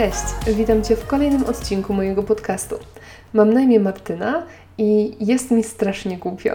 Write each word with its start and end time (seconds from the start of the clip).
Cześć, 0.00 0.56
witam 0.56 0.82
Cię 0.82 0.96
w 0.96 1.06
kolejnym 1.06 1.44
odcinku 1.44 1.94
mojego 1.94 2.22
podcastu. 2.22 2.76
Mam 3.32 3.52
na 3.52 3.60
imię 3.60 3.80
Martyna 3.80 4.46
i 4.78 5.16
jest 5.26 5.50
mi 5.50 5.64
strasznie 5.64 6.18
głupio. 6.18 6.54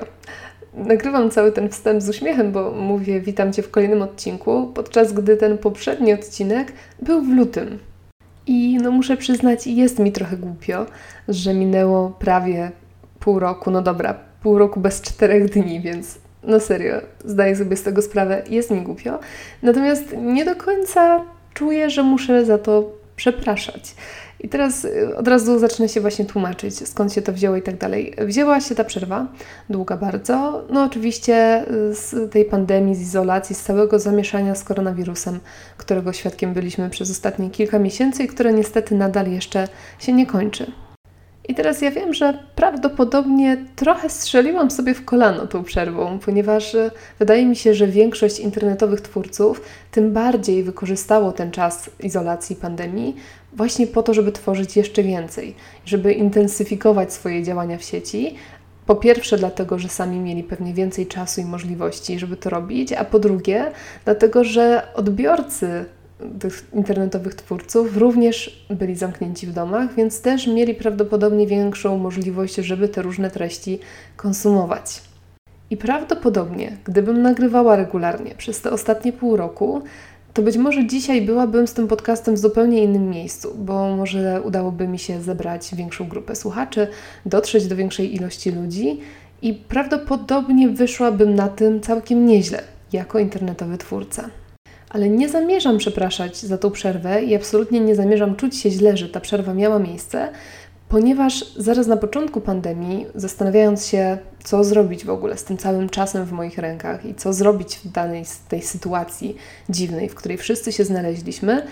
Nagrywam 0.74 1.32
cały 1.32 1.52
ten 1.52 1.70
wstęp 1.70 2.02
z 2.02 2.10
uśmiechem, 2.10 2.52
bo 2.52 2.72
mówię 2.72 3.22
witam 3.22 3.54
Cię 3.54 3.64
w 3.64 3.72
kolejnym 3.72 4.02
odcinku, 4.02 4.72
podczas 4.76 5.14
gdy 5.14 5.38
ten 5.38 5.58
poprzedni 5.58 6.14
odcinek 6.14 6.74
był 7.02 7.22
w 7.22 7.30
lutym. 7.30 7.80
I 8.48 8.78
no 8.82 8.92
muszę 8.92 9.18
przyznać, 9.18 9.68
jest 9.68 10.00
mi 10.00 10.12
trochę 10.12 10.38
głupio, 10.38 10.86
że 11.28 11.54
minęło 11.54 12.10
prawie 12.10 12.72
pół 13.20 13.40
roku, 13.40 13.72
no 13.72 13.82
dobra, 13.82 14.20
pół 14.44 14.58
roku 14.58 14.80
bez 14.80 15.02
czterech 15.02 15.50
dni, 15.50 15.82
więc 15.82 16.18
no 16.44 16.60
serio, 16.60 16.96
zdaję 17.26 17.56
sobie 17.56 17.78
z 17.78 17.84
tego 17.84 18.02
sprawę, 18.02 18.44
jest 18.50 18.72
mi 18.72 18.82
głupio. 18.82 19.20
Natomiast 19.64 20.16
nie 20.18 20.46
do 20.46 20.56
końca 20.56 21.22
czuję, 21.54 21.90
że 21.90 22.04
muszę 22.04 22.46
za 22.46 22.58
to 22.58 23.05
przepraszać. 23.16 23.96
I 24.40 24.50
teraz 24.50 24.86
y, 24.86 25.18
od 25.18 25.28
razu 25.28 25.60
zacznę 25.60 25.90
się 25.90 26.02
właśnie 26.02 26.26
tłumaczyć, 26.26 26.88
skąd 26.88 27.14
się 27.14 27.22
to 27.22 27.34
wzięło 27.34 27.56
i 27.56 27.62
tak 27.62 27.78
dalej. 27.78 28.14
Wzięła 28.18 28.62
się 28.62 28.76
ta 28.76 28.84
przerwa, 28.84 29.28
długa 29.70 29.98
bardzo, 29.98 30.64
no 30.70 30.84
oczywiście 30.84 31.66
y, 31.72 31.96
z 31.96 32.32
tej 32.32 32.46
pandemii, 32.46 32.96
z 32.96 33.02
izolacji, 33.02 33.56
z 33.56 33.62
całego 33.62 34.00
zamieszania 34.00 34.56
z 34.56 34.64
koronawirusem, 34.64 35.40
którego 35.78 36.14
świadkiem 36.14 36.54
byliśmy 36.54 36.90
przez 36.90 37.12
ostatnie 37.12 37.50
kilka 37.50 37.80
miesięcy 37.80 38.24
i 38.24 38.28
które 38.28 38.54
niestety 38.54 38.96
nadal 38.96 39.32
jeszcze 39.32 39.68
się 40.00 40.14
nie 40.14 40.26
kończy. 40.26 40.72
I 41.50 41.56
teraz 41.56 41.82
ja 41.82 41.92
wiem, 41.92 42.14
że 42.14 42.40
prawdopodobnie 42.56 43.66
trochę 43.76 44.10
strzeliłam 44.10 44.72
sobie 44.72 44.94
w 44.94 45.06
kolano 45.06 45.48
tą 45.48 45.64
przerwą, 45.64 46.20
ponieważ 46.20 46.76
e, 46.76 46.92
wydaje 47.20 47.46
mi 47.46 47.56
się, 47.56 47.74
że 47.74 47.88
większość 47.88 48.40
internetowych 48.40 49.02
twórców 49.02 49.62
tym 49.92 50.14
bardziej 50.14 50.64
wykorzystało 50.64 51.32
ten 51.32 51.52
czas 51.52 51.90
izolacji 52.00 52.56
pandemii 52.56 53.16
właśnie 53.56 53.88
po 53.88 54.04
to, 54.04 54.14
żeby 54.14 54.32
tworzyć 54.32 54.78
jeszcze 54.78 55.04
więcej, 55.04 55.56
żeby 55.86 56.14
intensyfikować 56.14 57.14
swoje 57.14 57.44
działania 57.44 57.78
w 57.78 57.84
sieci. 57.84 58.36
Po 58.86 58.96
pierwsze, 58.96 59.38
dlatego, 59.38 59.80
że 59.80 59.90
sami 59.90 60.20
mieli 60.20 60.44
pewnie 60.44 60.74
więcej 60.74 61.08
czasu 61.08 61.42
i 61.42 61.46
możliwości, 61.46 62.20
żeby 62.20 62.38
to 62.38 62.50
robić, 62.50 62.94
a 62.94 63.06
po 63.06 63.20
drugie, 63.20 63.72
dlatego, 64.06 64.44
że 64.44 64.88
odbiorcy 64.96 65.86
tych 66.40 66.68
internetowych 66.74 67.36
twórców 67.36 67.98
również 67.98 68.66
byli 68.70 68.96
zamknięci 68.96 69.48
w 69.48 69.54
domach, 69.54 69.96
więc 69.96 70.22
też 70.22 70.48
mieli 70.48 70.74
prawdopodobnie 70.74 71.48
większą 71.48 71.98
możliwość, 71.98 72.56
żeby 72.56 72.88
te 72.90 73.02
różne 73.02 73.32
treści 73.32 73.80
konsumować. 74.18 75.02
I 75.70 75.78
prawdopodobnie, 75.78 76.78
gdybym 76.84 77.22
nagrywała 77.22 77.76
regularnie 77.76 78.36
przez 78.38 78.62
te 78.62 78.72
ostatnie 78.72 79.14
pół 79.14 79.36
roku, 79.36 79.82
to 80.34 80.42
być 80.42 80.58
może 80.58 80.88
dzisiaj 80.88 81.22
byłabym 81.22 81.68
z 81.68 81.74
tym 81.74 81.88
podcastem 81.88 82.36
w 82.36 82.38
zupełnie 82.38 82.84
innym 82.84 83.10
miejscu, 83.10 83.56
bo 83.58 83.96
może 83.96 84.42
udałoby 84.42 84.88
mi 84.88 85.00
się 85.00 85.22
zebrać 85.22 85.76
większą 85.76 86.08
grupę 86.08 86.36
słuchaczy, 86.36 86.88
dotrzeć 87.26 87.68
do 87.68 87.76
większej 87.76 88.16
ilości 88.16 88.52
ludzi 88.52 89.00
i 89.42 89.54
prawdopodobnie 89.54 90.70
wyszłabym 90.70 91.36
na 91.36 91.50
tym 91.50 91.82
całkiem 91.82 92.26
nieźle 92.26 92.62
jako 92.94 93.20
internetowy 93.20 93.78
twórca 93.78 94.30
ale 94.96 95.10
nie 95.10 95.30
zamierzam 95.30 95.78
przepraszać 95.78 96.38
za 96.38 96.58
tą 96.58 96.72
przerwę 96.72 97.24
i 97.24 97.36
absolutnie 97.36 97.80
nie 97.80 97.96
zamierzam 97.96 98.36
czuć 98.36 98.58
się 98.58 98.72
źle, 98.72 98.98
że 98.98 99.10
ta 99.10 99.20
przerwa 99.20 99.54
miała 99.54 99.80
miejsce, 99.80 100.30
ponieważ 100.90 101.54
zaraz 101.58 101.88
na 101.88 101.98
początku 101.98 102.42
pandemii, 102.42 103.06
zastanawiając 103.16 103.88
się, 103.88 104.18
co 104.44 104.64
zrobić 104.64 105.06
w 105.06 105.10
ogóle 105.10 105.38
z 105.38 105.44
tym 105.44 105.58
całym 105.58 105.90
czasem 105.90 106.26
w 106.26 106.32
moich 106.32 106.58
rękach 106.58 107.06
i 107.06 107.16
co 107.16 107.34
zrobić 107.34 107.76
w 107.76 107.92
danej 107.92 108.24
tej 108.50 108.62
sytuacji 108.62 109.36
dziwnej, 109.70 110.10
w 110.10 110.16
której 110.16 110.38
wszyscy 110.38 110.72
się 110.72 110.84
znaleźliśmy, 110.84 111.64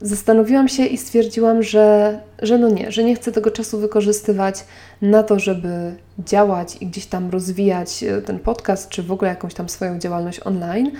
zastanowiłam 0.00 0.68
się 0.68 0.86
i 0.86 0.98
stwierdziłam, 0.98 1.62
że, 1.62 2.18
że 2.42 2.58
no 2.58 2.68
nie, 2.68 2.92
że 2.92 3.04
nie 3.04 3.14
chcę 3.14 3.32
tego 3.32 3.50
czasu 3.50 3.78
wykorzystywać 3.78 4.64
na 5.02 5.22
to, 5.22 5.38
żeby 5.38 5.94
działać 6.18 6.76
i 6.80 6.86
gdzieś 6.86 7.06
tam 7.06 7.30
rozwijać 7.30 8.02
e, 8.02 8.22
ten 8.22 8.38
podcast, 8.38 8.88
czy 8.88 9.02
w 9.02 9.12
ogóle 9.12 9.30
jakąś 9.30 9.54
tam 9.54 9.68
swoją 9.68 9.98
działalność 9.98 10.40
online, 10.44 10.90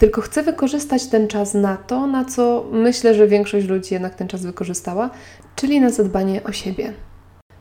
tylko 0.00 0.20
chcę 0.20 0.42
wykorzystać 0.42 1.06
ten 1.06 1.28
czas 1.28 1.54
na 1.54 1.76
to, 1.76 2.06
na 2.06 2.24
co 2.24 2.64
myślę, 2.72 3.14
że 3.14 3.26
większość 3.26 3.66
ludzi 3.66 3.94
jednak 3.94 4.14
ten 4.14 4.28
czas 4.28 4.42
wykorzystała, 4.42 5.10
czyli 5.56 5.80
na 5.80 5.90
zadbanie 5.90 6.44
o 6.44 6.52
siebie. 6.52 6.92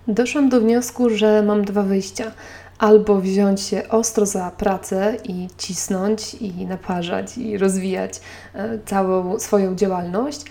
Doszłam 0.07 0.49
do 0.49 0.61
wniosku, 0.61 1.09
że 1.09 1.43
mam 1.43 1.65
dwa 1.65 1.83
wyjścia. 1.83 2.31
Albo 2.77 3.21
wziąć 3.21 3.61
się 3.61 3.89
ostro 3.89 4.25
za 4.25 4.51
pracę 4.51 5.17
i 5.23 5.47
cisnąć, 5.57 6.33
i 6.33 6.65
naparzać, 6.65 7.37
i 7.37 7.57
rozwijać 7.57 8.19
e, 8.53 8.79
całą 8.85 9.39
swoją 9.39 9.75
działalność, 9.75 10.45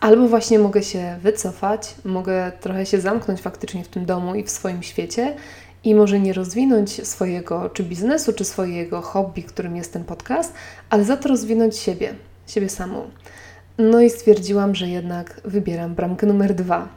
albo 0.00 0.28
właśnie 0.28 0.58
mogę 0.58 0.82
się 0.82 1.16
wycofać, 1.22 1.94
mogę 2.04 2.52
trochę 2.60 2.86
się 2.86 3.00
zamknąć 3.00 3.40
faktycznie 3.40 3.84
w 3.84 3.88
tym 3.88 4.06
domu 4.06 4.34
i 4.34 4.44
w 4.44 4.50
swoim 4.50 4.82
świecie 4.82 5.34
i 5.84 5.94
może 5.94 6.20
nie 6.20 6.32
rozwinąć 6.32 7.08
swojego 7.08 7.70
czy 7.70 7.82
biznesu, 7.82 8.32
czy 8.32 8.44
swojego 8.44 9.00
hobby, 9.00 9.42
którym 9.42 9.76
jest 9.76 9.92
ten 9.92 10.04
podcast, 10.04 10.54
ale 10.90 11.04
za 11.04 11.16
to 11.16 11.28
rozwinąć 11.28 11.76
siebie, 11.76 12.14
siebie 12.46 12.68
samą. 12.68 13.10
No 13.78 14.00
i 14.00 14.10
stwierdziłam, 14.10 14.74
że 14.74 14.88
jednak 14.88 15.40
wybieram 15.44 15.94
bramkę 15.94 16.26
numer 16.26 16.54
dwa. 16.54 16.88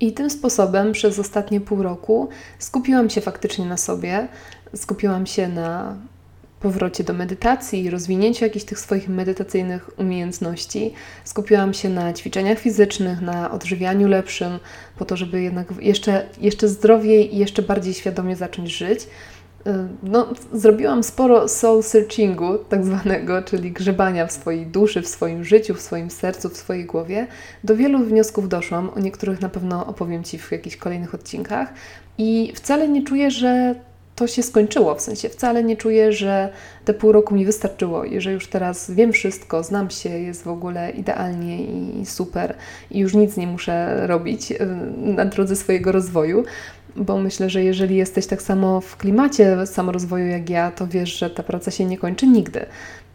I 0.00 0.12
tym 0.12 0.30
sposobem 0.30 0.92
przez 0.92 1.18
ostatnie 1.18 1.60
pół 1.60 1.82
roku 1.82 2.28
skupiłam 2.58 3.10
się 3.10 3.20
faktycznie 3.20 3.66
na 3.66 3.76
sobie, 3.76 4.28
skupiłam 4.74 5.26
się 5.26 5.48
na 5.48 5.96
powrocie 6.60 7.04
do 7.04 7.12
medytacji 7.12 7.84
i 7.84 7.90
rozwinięciu 7.90 8.44
jakichś 8.44 8.64
tych 8.64 8.78
swoich 8.78 9.08
medytacyjnych 9.08 9.98
umiejętności. 9.98 10.92
Skupiłam 11.24 11.74
się 11.74 11.88
na 11.88 12.12
ćwiczeniach 12.12 12.58
fizycznych, 12.58 13.20
na 13.20 13.50
odżywianiu 13.50 14.08
lepszym, 14.08 14.58
po 14.98 15.04
to, 15.04 15.16
żeby 15.16 15.42
jednak 15.42 15.68
jeszcze, 15.80 16.26
jeszcze 16.40 16.68
zdrowiej 16.68 17.34
i 17.34 17.38
jeszcze 17.38 17.62
bardziej 17.62 17.94
świadomie 17.94 18.36
zacząć 18.36 18.76
żyć. 18.76 19.00
Y, 19.66 19.70
no, 20.02 20.26
zrobiłam 20.52 21.02
sporo 21.02 21.48
soul 21.48 21.82
searchingu, 21.82 22.58
tak 22.58 22.84
zwanego, 22.84 23.42
czyli 23.42 23.72
grzebania 23.72 24.26
w 24.26 24.32
swojej 24.32 24.66
duszy, 24.66 25.02
w 25.02 25.08
swoim 25.08 25.44
życiu, 25.44 25.74
w 25.74 25.80
swoim 25.80 26.10
sercu, 26.10 26.48
w 26.48 26.56
swojej 26.56 26.84
głowie. 26.84 27.26
Do 27.64 27.76
wielu 27.76 27.98
wniosków 27.98 28.48
doszłam, 28.48 28.90
o 28.90 29.00
niektórych 29.00 29.40
na 29.40 29.48
pewno 29.48 29.86
opowiem 29.86 30.24
Ci 30.24 30.38
w 30.38 30.52
jakichś 30.52 30.76
kolejnych 30.76 31.14
odcinkach. 31.14 31.72
I 32.18 32.52
wcale 32.54 32.88
nie 32.88 33.04
czuję, 33.04 33.30
że 33.30 33.74
to 34.16 34.26
się 34.26 34.42
skończyło. 34.42 34.94
W 34.94 35.00
sensie 35.00 35.28
wcale 35.28 35.64
nie 35.64 35.76
czuję, 35.76 36.12
że 36.12 36.52
te 36.84 36.94
pół 36.94 37.12
roku 37.12 37.34
mi 37.34 37.44
wystarczyło 37.44 38.04
i 38.04 38.20
że 38.20 38.32
już 38.32 38.46
teraz 38.46 38.90
wiem 38.90 39.12
wszystko, 39.12 39.62
znam 39.62 39.90
się, 39.90 40.08
jest 40.08 40.44
w 40.44 40.48
ogóle 40.48 40.90
idealnie 40.90 41.64
i 41.64 42.06
super 42.06 42.54
i 42.90 42.98
już 42.98 43.14
nic 43.14 43.36
nie 43.36 43.46
muszę 43.46 44.06
robić 44.06 44.52
y, 44.52 44.58
na 44.96 45.24
drodze 45.24 45.56
swojego 45.56 45.92
rozwoju. 45.92 46.44
Bo 46.96 47.18
myślę, 47.18 47.50
że 47.50 47.64
jeżeli 47.64 47.96
jesteś 47.96 48.26
tak 48.26 48.42
samo 48.42 48.80
w 48.80 48.96
klimacie 48.96 49.66
samorozwoju 49.66 50.26
jak 50.26 50.50
ja, 50.50 50.70
to 50.70 50.86
wiesz, 50.86 51.18
że 51.18 51.30
ta 51.30 51.42
praca 51.42 51.70
się 51.70 51.84
nie 51.84 51.98
kończy 51.98 52.26
nigdy. 52.26 52.66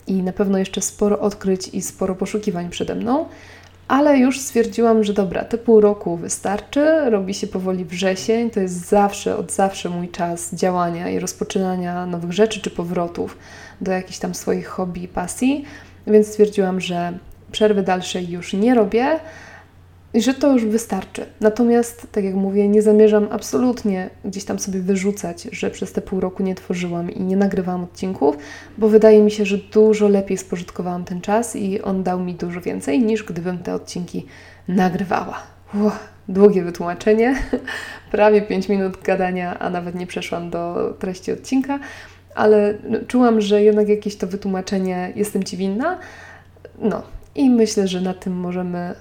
I 0.07 0.23
na 0.23 0.33
pewno 0.33 0.57
jeszcze 0.57 0.81
sporo 0.81 1.19
odkryć 1.19 1.68
i 1.68 1.81
sporo 1.81 2.16
poszukiwań 2.16 2.69
przede 2.69 2.95
mną 2.95 3.25
ale 3.91 4.18
już 4.18 4.40
stwierdziłam, 4.40 5.03
że 5.03 5.13
dobra, 5.13 5.44
te 5.44 5.57
pół 5.57 5.81
roku 5.81 6.18
wystarczy, 6.18 7.09
robi 7.09 7.34
się 7.34 7.47
powoli 7.47 7.85
wrzesień, 7.85 8.50
to 8.50 8.59
jest 8.59 8.88
zawsze, 8.90 9.38
od 9.38 9.52
zawsze 9.52 9.90
mój 9.90 10.09
czas 10.09 10.56
działania 10.56 11.09
i 11.09 11.19
rozpoczynania 11.19 12.06
nowych 12.06 12.31
rzeczy 12.31 12.62
czy 12.62 12.69
powrotów 12.69 13.38
do 13.81 13.91
jakichś 13.91 14.19
tam 14.19 14.35
swoich 14.35 14.68
hobby 14.68 15.03
i 15.03 15.07
pasji, 15.07 15.66
więc 16.07 16.28
stwierdziłam, 16.28 16.81
że 16.81 17.13
przerwy 17.51 17.84
dalszej 17.84 18.30
już 18.30 18.53
nie 18.53 18.75
robię, 18.75 19.19
i 20.13 20.22
że 20.22 20.33
to 20.33 20.53
już 20.53 20.66
wystarczy. 20.66 21.25
Natomiast, 21.41 22.07
tak 22.12 22.24
jak 22.24 22.36
mówię, 22.36 22.68
nie 22.68 22.81
zamierzam 22.81 23.27
absolutnie 23.31 24.09
gdzieś 24.25 24.45
tam 24.45 24.59
sobie 24.59 24.80
wyrzucać, 24.80 25.47
że 25.51 25.71
przez 25.71 25.94
te 25.94 26.01
pół 26.01 26.19
roku 26.19 26.44
nie 26.44 26.56
tworzyłam 26.56 27.12
i 27.12 27.21
nie 27.21 27.38
nagrywałam 27.38 27.83
odcinków, 27.83 28.38
bo 28.77 28.88
wydaje 28.88 29.21
mi 29.21 29.31
się, 29.31 29.45
że 29.45 29.57
dużo 29.57 30.07
lepiej 30.07 30.38
spożytkowałam 30.38 31.03
ten 31.03 31.21
czas 31.21 31.56
i 31.56 31.81
on 31.81 32.03
dał 32.03 32.19
mi 32.19 32.36
dużo 32.36 32.62
więcej 32.62 33.00
niż 33.00 33.24
gdybym 33.24 33.59
te 33.59 33.74
odcinki 33.74 34.25
nagrywała. 34.68 35.44
Uff, 35.74 36.00
długie 36.27 36.63
wytłumaczenie, 36.63 37.36
prawie 38.12 38.41
5 38.41 38.69
minut 38.69 39.01
gadania, 39.03 39.59
a 39.59 39.69
nawet 39.69 39.95
nie 39.95 40.07
przeszłam 40.07 40.50
do 40.50 40.94
treści 41.00 41.31
odcinka, 41.31 41.80
ale 42.36 42.74
czułam, 43.07 43.41
że 43.41 43.63
jednak 43.63 43.89
jakieś 43.89 44.15
to 44.15 44.27
wytłumaczenie 44.27 45.13
jestem 45.15 45.44
Ci 45.44 45.57
winna. 45.57 46.00
No, 46.80 47.03
i 47.36 47.50
myślę, 47.50 47.88
że 47.88 48.01
na 48.01 48.13
tym 48.13 48.33
możemy 48.33 48.94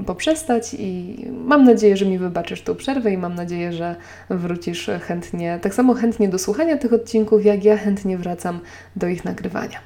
y, 0.00 0.04
poprzestać 0.04 0.74
i 0.78 1.16
mam 1.46 1.64
nadzieję, 1.64 1.96
że 1.96 2.06
mi 2.06 2.18
wybaczysz 2.18 2.62
tą 2.62 2.74
przerwę 2.74 3.12
i 3.12 3.18
mam 3.18 3.34
nadzieję, 3.34 3.72
że 3.72 3.96
wrócisz 4.30 4.90
chętnie, 5.00 5.58
tak 5.62 5.74
samo 5.74 5.94
chętnie 5.94 6.28
do 6.28 6.38
słuchania 6.38 6.76
tych 6.76 6.92
odcinków, 6.92 7.44
jak 7.44 7.64
ja 7.64 7.76
chętnie 7.76 8.18
wracam 8.18 8.60
do 8.96 9.08
ich 9.08 9.24
nagrywania. 9.24 9.78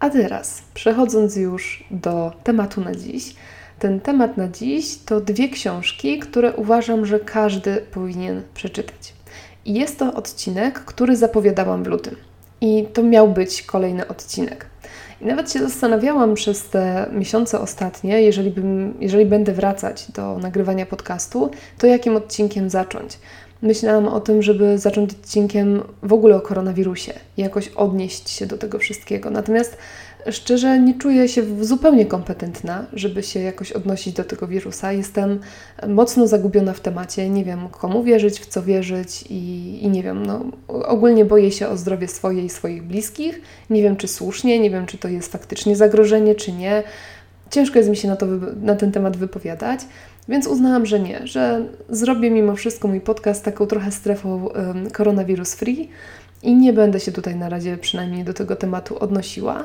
A 0.00 0.10
teraz, 0.10 0.62
przechodząc 0.74 1.36
już 1.36 1.84
do 1.90 2.32
tematu 2.44 2.80
na 2.80 2.94
dziś. 2.94 3.34
Ten 3.78 4.00
temat 4.00 4.36
na 4.36 4.48
dziś 4.48 4.98
to 4.98 5.20
dwie 5.20 5.48
książki, 5.48 6.18
które 6.18 6.52
uważam, 6.52 7.06
że 7.06 7.20
każdy 7.20 7.76
powinien 7.76 8.42
przeczytać. 8.54 9.12
I 9.64 9.74
jest 9.74 9.98
to 9.98 10.14
odcinek, 10.14 10.80
który 10.80 11.16
zapowiadałam 11.16 11.84
w 11.84 11.86
lutym. 11.86 12.16
I 12.60 12.86
to 12.92 13.02
miał 13.02 13.28
być 13.28 13.62
kolejny 13.62 14.08
odcinek. 14.08 14.66
I 15.20 15.24
nawet 15.24 15.52
się 15.52 15.58
zastanawiałam 15.58 16.34
przez 16.34 16.68
te 16.68 17.06
miesiące 17.12 17.60
ostatnie, 17.60 18.22
jeżeli, 18.22 18.50
bym, 18.50 18.94
jeżeli 19.00 19.26
będę 19.26 19.52
wracać 19.52 20.10
do 20.10 20.38
nagrywania 20.38 20.86
podcastu, 20.86 21.50
to 21.78 21.86
jakim 21.86 22.16
odcinkiem 22.16 22.70
zacząć. 22.70 23.18
Myślałam 23.62 24.08
o 24.08 24.20
tym, 24.20 24.42
żeby 24.42 24.78
zacząć 24.78 25.10
odcinkiem 25.12 25.82
w 26.02 26.12
ogóle 26.12 26.36
o 26.36 26.40
koronawirusie 26.40 27.12
jakoś 27.36 27.68
odnieść 27.68 28.30
się 28.30 28.46
do 28.46 28.58
tego 28.58 28.78
wszystkiego. 28.78 29.30
Natomiast 29.30 29.76
szczerze 30.30 30.80
nie 30.80 30.94
czuję 30.94 31.28
się 31.28 31.64
zupełnie 31.64 32.06
kompetentna, 32.06 32.86
żeby 32.92 33.22
się 33.22 33.40
jakoś 33.40 33.72
odnosić 33.72 34.14
do 34.14 34.24
tego 34.24 34.46
wirusa. 34.46 34.92
Jestem 34.92 35.40
mocno 35.88 36.26
zagubiona 36.26 36.72
w 36.72 36.80
temacie, 36.80 37.30
nie 37.30 37.44
wiem 37.44 37.68
komu 37.68 38.04
wierzyć, 38.04 38.40
w 38.40 38.46
co 38.46 38.62
wierzyć 38.62 39.24
i, 39.30 39.78
i 39.84 39.88
nie 39.88 40.02
wiem, 40.02 40.26
no, 40.26 40.44
ogólnie 40.68 41.24
boję 41.24 41.52
się 41.52 41.68
o 41.68 41.76
zdrowie 41.76 42.08
swoje 42.08 42.44
i 42.44 42.48
swoich 42.48 42.82
bliskich. 42.82 43.40
Nie 43.70 43.82
wiem, 43.82 43.96
czy 43.96 44.08
słusznie, 44.08 44.58
nie 44.58 44.70
wiem, 44.70 44.86
czy 44.86 44.98
to 44.98 45.08
jest 45.08 45.32
faktycznie 45.32 45.76
zagrożenie, 45.76 46.34
czy 46.34 46.52
nie. 46.52 46.82
Ciężko 47.50 47.78
jest 47.78 47.90
mi 47.90 47.96
się 47.96 48.08
na, 48.08 48.16
to, 48.16 48.26
na 48.62 48.76
ten 48.76 48.92
temat 48.92 49.16
wypowiadać, 49.16 49.80
więc 50.28 50.46
uznałam, 50.46 50.86
że 50.86 51.00
nie, 51.00 51.26
że 51.26 51.66
zrobię 51.88 52.30
mimo 52.30 52.56
wszystko 52.56 52.88
mój 52.88 53.00
podcast 53.00 53.44
taką 53.44 53.66
trochę 53.66 53.92
strefą 53.92 54.48
koronawirus 54.92 55.54
free 55.54 55.88
i 56.42 56.56
nie 56.56 56.72
będę 56.72 57.00
się 57.00 57.12
tutaj 57.12 57.36
na 57.36 57.48
razie 57.48 57.76
przynajmniej 57.76 58.24
do 58.24 58.34
tego 58.34 58.56
tematu 58.56 58.98
odnosiła. 58.98 59.64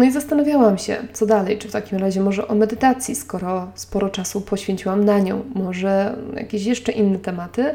No 0.00 0.06
i 0.06 0.12
zastanawiałam 0.12 0.78
się, 0.78 0.96
co 1.12 1.26
dalej, 1.26 1.58
czy 1.58 1.68
w 1.68 1.72
takim 1.72 1.98
razie 1.98 2.20
może 2.20 2.48
o 2.48 2.54
medytacji, 2.54 3.14
skoro 3.14 3.70
sporo 3.74 4.08
czasu 4.08 4.40
poświęciłam 4.40 5.04
na 5.04 5.18
nią, 5.18 5.42
może 5.54 6.16
jakieś 6.36 6.64
jeszcze 6.64 6.92
inne 6.92 7.18
tematy, 7.18 7.74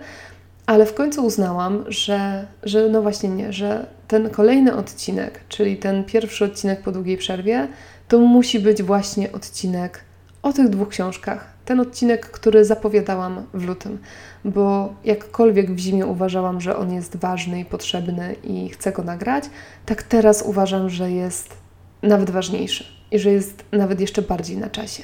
ale 0.66 0.86
w 0.86 0.94
końcu 0.94 1.26
uznałam, 1.26 1.84
że, 1.88 2.48
że 2.64 2.90
no 2.90 3.02
właśnie 3.02 3.30
nie, 3.30 3.54
że 3.54 3.86
ten 4.08 4.30
kolejny 4.30 4.76
odcinek, 4.76 5.40
czyli 5.50 5.78
ten 5.78 6.04
pierwszy 6.04 6.46
odcinek 6.46 6.82
po 6.82 6.92
długiej 6.92 7.18
przerwie, 7.18 7.68
to 8.08 8.20
musi 8.20 8.60
być 8.60 8.84
właśnie 8.84 9.32
odcinek 9.32 10.04
o 10.44 10.54
tych 10.54 10.70
dwóch 10.70 10.90
książkach. 10.90 11.54
Ten 11.66 11.80
odcinek, 11.80 12.26
który 12.26 12.66
zapowiadałam 12.66 13.44
w 13.54 13.68
lutym, 13.68 13.98
bo 14.46 14.94
jakkolwiek 15.04 15.72
w 15.72 15.78
zimie 15.78 16.06
uważałam, 16.06 16.62
że 16.62 16.78
on 16.78 16.94
jest 16.94 17.18
ważny 17.18 17.60
i 17.60 17.66
potrzebny 17.66 18.36
i 18.44 18.70
chcę 18.70 18.92
go 18.92 19.04
nagrać, 19.04 19.44
tak 19.86 20.04
teraz 20.04 20.42
uważam, 20.42 20.90
że 20.90 21.12
jest 21.12 21.65
nawet 22.04 22.30
ważniejszy 22.30 22.86
i 23.12 23.20
że 23.20 23.32
jest 23.32 23.64
nawet 23.72 24.00
jeszcze 24.00 24.22
bardziej 24.22 24.58
na 24.58 24.70
czasie. 24.70 25.04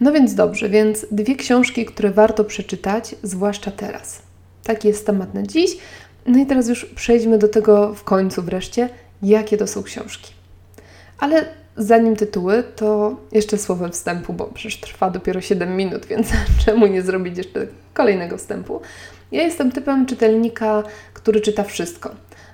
No 0.00 0.12
więc 0.12 0.34
dobrze, 0.34 0.68
więc 0.68 1.06
dwie 1.10 1.36
książki, 1.36 1.84
które 1.84 2.10
warto 2.10 2.44
przeczytać, 2.44 3.14
zwłaszcza 3.22 3.70
teraz. 3.70 4.22
Taki 4.64 4.88
jest 4.88 5.06
temat 5.06 5.34
na 5.34 5.42
dziś. 5.42 5.70
No 6.26 6.38
i 6.38 6.46
teraz 6.46 6.68
już 6.68 6.84
przejdźmy 6.84 7.38
do 7.38 7.48
tego 7.48 7.94
w 7.94 8.04
końcu 8.04 8.42
wreszcie, 8.42 8.88
jakie 9.22 9.56
to 9.56 9.66
są 9.66 9.82
książki. 9.82 10.32
Ale 11.18 11.46
zanim 11.76 12.16
tytuły, 12.16 12.64
to 12.76 13.16
jeszcze 13.32 13.58
słowem 13.58 13.92
wstępu, 13.92 14.32
bo 14.32 14.44
przecież 14.44 14.80
trwa 14.80 15.10
dopiero 15.10 15.40
7 15.40 15.76
minut, 15.76 16.06
więc 16.06 16.28
czemu 16.64 16.86
nie 16.86 17.02
zrobić 17.02 17.38
jeszcze 17.38 17.66
kolejnego 17.94 18.38
wstępu? 18.38 18.80
Ja 19.32 19.42
jestem 19.42 19.72
typem 19.72 20.06
czytelnika, 20.06 20.82
który 21.14 21.40
czyta 21.40 21.64
wszystko. 21.64 22.10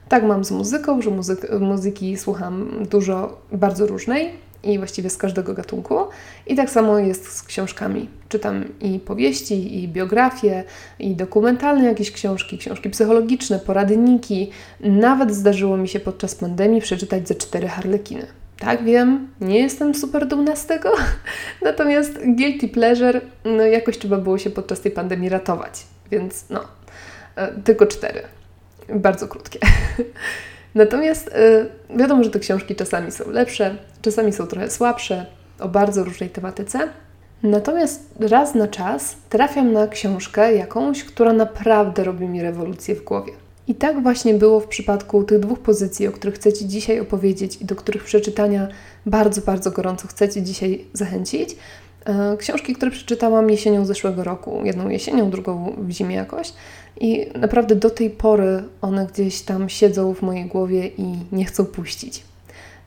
Tak 0.09 0.25
mam 0.25 0.45
z 0.45 0.51
muzyką, 0.51 1.03
że 1.03 1.11
muzyk, 1.11 1.47
muzyki 1.61 2.17
słucham 2.17 2.87
dużo, 2.91 3.41
bardzo 3.53 3.87
różnej 3.87 4.33
i 4.63 4.79
właściwie 4.79 5.11
z 5.11 5.17
każdego 5.17 5.55
gatunku. 5.55 5.99
I 6.47 6.57
tak 6.57 6.71
samo 6.71 6.99
jest 6.99 7.33
z 7.33 7.43
książkami. 7.43 8.09
Czytam 8.29 8.65
i 8.81 8.99
powieści, 8.99 9.83
i 9.83 9.89
biografie, 9.89 10.65
i 10.99 11.17
dokumentalne 11.17 11.85
jakieś 11.85 12.11
książki, 12.11 12.59
książki 12.59 12.91
psychologiczne, 12.91 13.59
poradniki. 13.59 14.51
Nawet 14.81 15.35
zdarzyło 15.35 15.77
mi 15.77 15.89
się 15.89 16.01
podczas 16.01 16.35
pandemii 16.35 16.81
przeczytać 16.81 17.29
ze 17.29 17.35
cztery 17.35 17.69
harlekiny. 17.69 18.27
Tak, 18.59 18.85
wiem, 18.85 19.29
nie 19.41 19.61
jestem 19.61 19.95
super 19.95 20.27
dumna 20.29 20.57
z 20.57 20.67
tego, 20.67 20.93
natomiast 21.63 22.19
guilty 22.27 22.69
pleasure 22.69 23.21
no, 23.45 23.63
jakoś 23.63 23.99
trzeba 23.99 24.17
było 24.17 24.39
się 24.39 24.51
podczas 24.51 24.81
tej 24.81 24.93
pandemii 24.93 25.29
ratować, 25.29 25.87
więc 26.11 26.45
no, 26.51 26.61
e, 27.37 27.53
tylko 27.63 27.87
cztery 27.87 28.23
bardzo 28.89 29.29
krótkie. 29.29 29.59
Natomiast 30.75 31.29
y, 31.29 31.97
wiadomo, 31.97 32.25
że 32.25 32.31
te 32.31 32.39
książki 32.39 32.77
czasami 32.77 33.13
są 33.13 33.31
lepsze, 33.31 33.77
czasami 34.03 34.33
są 34.33 34.47
trochę 34.47 34.71
słabsze, 34.71 35.27
o 35.61 35.69
bardzo 35.69 36.05
różnej 36.05 36.31
tematyce. 36.31 36.89
Natomiast 37.43 38.15
raz 38.21 38.55
na 38.55 38.69
czas 38.69 39.17
trafiam 39.29 39.73
na 39.73 39.89
książkę 39.89 40.55
jakąś, 40.55 41.05
która 41.05 41.33
naprawdę 41.33 42.05
robi 42.05 42.29
mi 42.29 42.43
rewolucję 42.43 42.95
w 42.95 43.05
głowie. 43.05 43.33
I 43.69 43.75
tak 43.75 44.03
właśnie 44.03 44.35
było 44.35 44.61
w 44.61 44.67
przypadku 44.67 45.25
tych 45.25 45.41
dwóch 45.41 45.59
pozycji, 45.59 46.07
o 46.07 46.13
których 46.13 46.35
chcę 46.35 46.53
Ci 46.53 46.69
dzisiaj 46.69 47.01
opowiedzieć 47.01 47.57
i 47.57 47.65
do 47.65 47.77
których 47.77 48.05
przeczytania 48.05 48.69
bardzo, 49.07 49.41
bardzo 49.41 49.71
gorąco 49.71 50.09
chcę 50.09 50.29
Ci 50.29 50.43
dzisiaj 50.43 50.85
zachęcić. 50.93 51.57
E, 52.07 52.37
książki, 52.37 52.75
które 52.75 52.91
przeczytałam 52.91 53.51
jesienią 53.51 53.87
zeszłego 53.87 54.25
roku, 54.25 54.61
jedną 54.65 54.89
jesienią, 54.89 55.31
drugą 55.31 55.75
w 55.79 55.91
zimie 55.91 56.17
jakoś. 56.17 56.53
I 57.01 57.27
naprawdę 57.35 57.77
do 57.77 57.91
tej 57.91 58.11
pory 58.11 58.63
one 58.83 59.07
gdzieś 59.07 59.43
tam 59.43 59.69
siedzą 59.69 60.15
w 60.15 60.23
mojej 60.23 60.47
głowie 60.47 60.87
i 60.87 61.19
nie 61.33 61.45
chcą 61.45 61.65
puścić. 61.65 62.23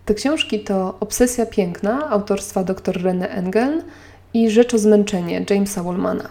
Te 0.06 0.14
książki 0.14 0.60
to 0.60 0.98
Obsesja 1.00 1.46
Piękna 1.46 2.10
autorstwa 2.10 2.64
dr 2.64 2.98
René 3.04 3.26
Engeln 3.26 3.82
i 4.34 4.50
Rzecz 4.50 4.74
o 4.74 4.78
zmęczenie 4.78 5.46
Jamesa 5.50 5.84
Wallmana. 5.84 6.30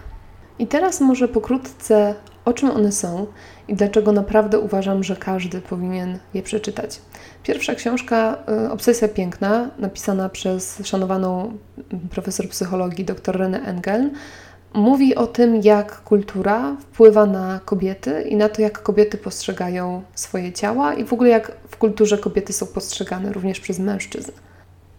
I 0.59 0.67
teraz 0.67 1.01
może 1.01 1.27
pokrótce 1.27 2.15
o 2.45 2.53
czym 2.53 2.71
one 2.71 2.91
są 2.91 3.27
i 3.69 3.75
dlaczego 3.75 4.11
naprawdę 4.11 4.59
uważam, 4.59 5.03
że 5.03 5.15
każdy 5.15 5.61
powinien 5.61 6.19
je 6.33 6.43
przeczytać. 6.43 7.01
Pierwsza 7.43 7.75
książka, 7.75 8.37
y, 8.65 8.71
Obsesja 8.71 9.07
Piękna, 9.07 9.69
napisana 9.79 10.29
przez 10.29 10.81
szanowaną 10.83 11.57
profesor 12.09 12.49
psychologii 12.49 13.05
dr 13.05 13.37
René 13.37 13.65
Engeln, 13.65 14.09
mówi 14.73 15.15
o 15.15 15.27
tym, 15.27 15.55
jak 15.55 16.03
kultura 16.03 16.75
wpływa 16.79 17.25
na 17.25 17.59
kobiety 17.65 18.21
i 18.21 18.35
na 18.35 18.49
to, 18.49 18.61
jak 18.61 18.83
kobiety 18.83 19.17
postrzegają 19.17 20.03
swoje 20.15 20.53
ciała 20.53 20.93
i 20.93 21.05
w 21.05 21.13
ogóle 21.13 21.29
jak 21.29 21.51
w 21.69 21.77
kulturze 21.77 22.17
kobiety 22.17 22.53
są 22.53 22.65
postrzegane 22.65 23.33
również 23.33 23.59
przez 23.59 23.79
mężczyzn. 23.79 24.31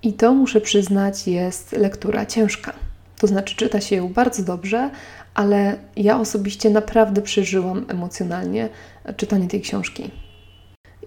I 0.02 0.12
to, 0.12 0.34
muszę 0.34 0.60
przyznać, 0.60 1.28
jest 1.28 1.72
lektura 1.72 2.26
ciężka. 2.26 2.72
To 3.18 3.26
znaczy, 3.26 3.56
czyta 3.56 3.80
się 3.80 3.96
ją 3.96 4.08
bardzo 4.08 4.42
dobrze, 4.42 4.90
ale 5.34 5.78
ja 5.96 6.20
osobiście 6.20 6.70
naprawdę 6.70 7.22
przeżyłam 7.22 7.84
emocjonalnie 7.88 8.68
czytanie 9.16 9.48
tej 9.48 9.60
książki. 9.60 10.10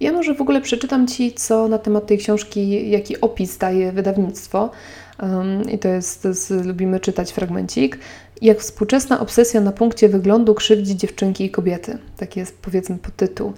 Ja 0.00 0.12
może 0.12 0.34
w 0.34 0.40
ogóle 0.40 0.60
przeczytam 0.60 1.06
Ci, 1.06 1.32
co 1.32 1.68
na 1.68 1.78
temat 1.78 2.06
tej 2.06 2.18
książki, 2.18 2.90
jaki 2.90 3.20
opis 3.20 3.58
daje 3.58 3.92
wydawnictwo. 3.92 4.70
Um, 5.22 5.70
I 5.70 5.78
to 5.78 5.88
jest, 5.88 6.22
to 6.22 6.28
jest, 6.28 6.50
lubimy 6.50 7.00
czytać 7.00 7.32
fragmencik. 7.32 7.98
Jak 8.42 8.58
współczesna 8.58 9.20
obsesja 9.20 9.60
na 9.60 9.72
punkcie 9.72 10.08
wyglądu 10.08 10.54
krzywdzi 10.54 10.96
dziewczynki 10.96 11.44
i 11.44 11.50
kobiety. 11.50 11.98
Taki 12.16 12.40
jest 12.40 12.58
powiedzmy 12.58 12.98
podtytuł. 12.98 13.52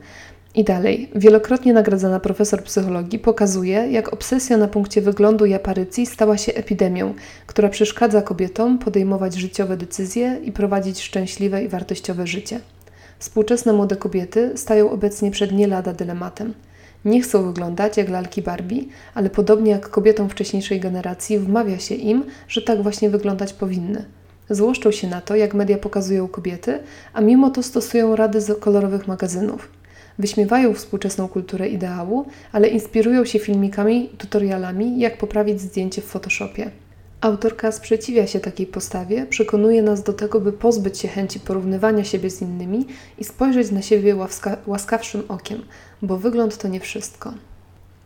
I 0.57 0.65
dalej. 0.65 1.11
Wielokrotnie 1.15 1.73
nagradzana 1.73 2.21
profesor 2.21 2.63
psychologii 2.63 3.19
pokazuje, 3.19 3.89
jak 3.91 4.13
obsesja 4.13 4.57
na 4.57 4.69
punkcie 4.69 5.01
wyglądu 5.01 5.45
i 5.45 5.55
aparycji 5.55 6.07
stała 6.07 6.39
się 6.39 6.55
epidemią, 6.55 7.15
która 7.47 7.69
przeszkadza 7.69 8.23
kobietom 8.23 8.79
podejmować 8.79 9.35
życiowe 9.35 9.77
decyzje 9.77 10.41
i 10.45 10.53
prowadzić 10.53 11.03
szczęśliwe 11.03 11.65
i 11.65 11.69
wartościowe 11.69 12.27
życie. 12.27 12.61
Współczesne 13.19 13.73
młode 13.73 13.97
kobiety 13.97 14.53
stają 14.55 14.91
obecnie 14.91 15.31
przed 15.31 15.53
nie 15.53 15.67
lada 15.67 15.93
dylematem. 15.93 16.55
Nie 17.05 17.23
chcą 17.23 17.47
wyglądać 17.47 17.97
jak 17.97 18.09
lalki 18.09 18.43
Barbie, 18.43 18.85
ale 19.15 19.31
podobnie 19.31 19.71
jak 19.71 19.91
kobietom 19.91 20.29
wcześniejszej 20.29 20.81
generacji 20.81 21.39
wmawia 21.39 21.79
się 21.79 21.95
im, 21.95 22.25
że 22.49 22.63
tak 22.63 22.83
właśnie 22.83 23.11
wyglądać 23.11 23.53
powinny. 23.53 24.05
Złoszczą 24.51 24.91
się 24.91 25.09
na 25.09 25.21
to, 25.21 25.37
jak 25.37 25.55
media 25.55 25.79
pokazują 25.79 26.29
kobiety, 26.29 26.79
a 27.13 27.21
mimo 27.21 27.51
to 27.51 27.63
stosują 27.63 28.17
rady 28.17 28.41
z 28.41 28.61
kolorowych 28.61 29.09
magazynów. 29.09 29.76
Wyśmiewają 30.19 30.75
współczesną 30.75 31.29
kulturę 31.29 31.69
ideału, 31.69 32.27
ale 32.53 32.69
inspirują 32.69 33.25
się 33.25 33.39
filmikami 33.39 34.09
tutorialami, 34.19 35.01
jak 35.01 35.19
poprawić 35.19 35.61
zdjęcie 35.61 36.03
w 36.03 36.05
Photoshopie. 36.05 36.71
Autorka 37.21 37.73
sprzeciwia 37.73 38.27
się 38.27 38.41
takiej 38.41 38.67
postawie, 38.67 39.27
przekonuje 39.27 39.83
nas 39.83 40.03
do 40.03 40.13
tego, 40.13 40.41
by 40.41 40.53
pozbyć 40.53 40.99
się 40.99 41.09
chęci 41.09 41.41
porównywania 41.41 42.05
siebie 42.05 42.31
z 42.31 42.43
innymi 42.43 42.87
i 43.19 43.25
spojrzeć 43.25 43.71
na 43.71 43.83
siebie 43.83 44.17
łaska 44.17 44.57
łaskawszym 44.67 45.23
okiem, 45.29 45.63
bo 46.03 46.19
wygląd 46.19 46.59
to 46.59 46.69
nie 46.69 46.81
wszystko. 46.81 47.33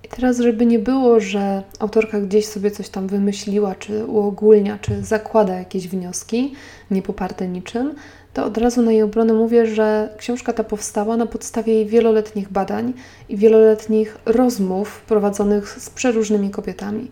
I 0.04 0.08
teraz, 0.08 0.38
żeby 0.38 0.66
nie 0.66 0.78
było, 0.78 1.20
że 1.20 1.62
autorka 1.78 2.20
gdzieś 2.20 2.46
sobie 2.46 2.70
coś 2.70 2.88
tam 2.88 3.08
wymyśliła, 3.08 3.74
czy 3.74 4.04
uogólnia, 4.04 4.78
czy 4.78 5.02
zakłada 5.02 5.54
jakieś 5.54 5.88
wnioski, 5.88 6.54
nie 6.90 7.02
poparte 7.02 7.48
niczym, 7.48 7.94
to 8.34 8.44
od 8.44 8.58
razu 8.58 8.82
na 8.82 8.92
jej 8.92 9.02
obronę 9.02 9.32
mówię, 9.32 9.66
że 9.66 10.08
książka 10.18 10.52
ta 10.52 10.64
powstała 10.64 11.16
na 11.16 11.26
podstawie 11.26 11.86
wieloletnich 11.86 12.48
badań 12.48 12.92
i 13.28 13.36
wieloletnich 13.36 14.16
rozmów 14.26 15.00
prowadzonych 15.00 15.68
z 15.68 15.90
przeróżnymi 15.90 16.50
kobietami. 16.50 17.10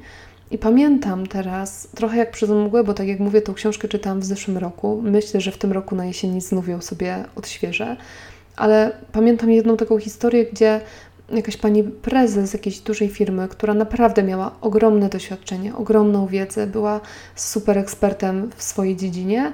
I 0.51 0.59
pamiętam 0.59 1.27
teraz, 1.27 1.89
trochę 1.95 2.17
jak 2.17 2.31
przez 2.31 2.51
mgłę, 2.51 2.85
bo 2.85 2.95
tak 2.95 3.09
jak 3.09 3.21
mówię, 3.21 3.43
tą 3.43 3.55
książkę 3.55 3.89
czytałam 3.89 4.21
w 4.21 4.25
zeszłym 4.25 4.59
roku. 4.59 5.01
Myślę, 5.03 5.41
że 5.41 5.53
w 5.53 5.59
tym 5.59 5.73
roku 5.73 5.97
na 5.97 6.07
jesieni 6.07 6.41
znów 6.41 6.69
ją 6.69 6.81
sobie 6.81 7.25
odświeżę. 7.37 7.97
Ale 8.57 8.93
pamiętam 9.13 9.51
jedną 9.51 9.77
taką 9.77 9.99
historię, 9.99 10.47
gdzie 10.47 10.81
jakaś 11.31 11.57
pani 11.57 11.85
prezes 11.85 12.53
jakiejś 12.53 12.81
dużej 12.81 13.09
firmy, 13.09 13.49
która 13.49 13.75
naprawdę 13.75 14.23
miała 14.23 14.55
ogromne 14.61 15.09
doświadczenie, 15.09 15.77
ogromną 15.77 16.27
wiedzę, 16.27 16.67
była 16.67 17.01
super 17.35 17.79
ekspertem 17.79 18.51
w 18.57 18.63
swojej 18.63 18.97
dziedzinie, 18.97 19.53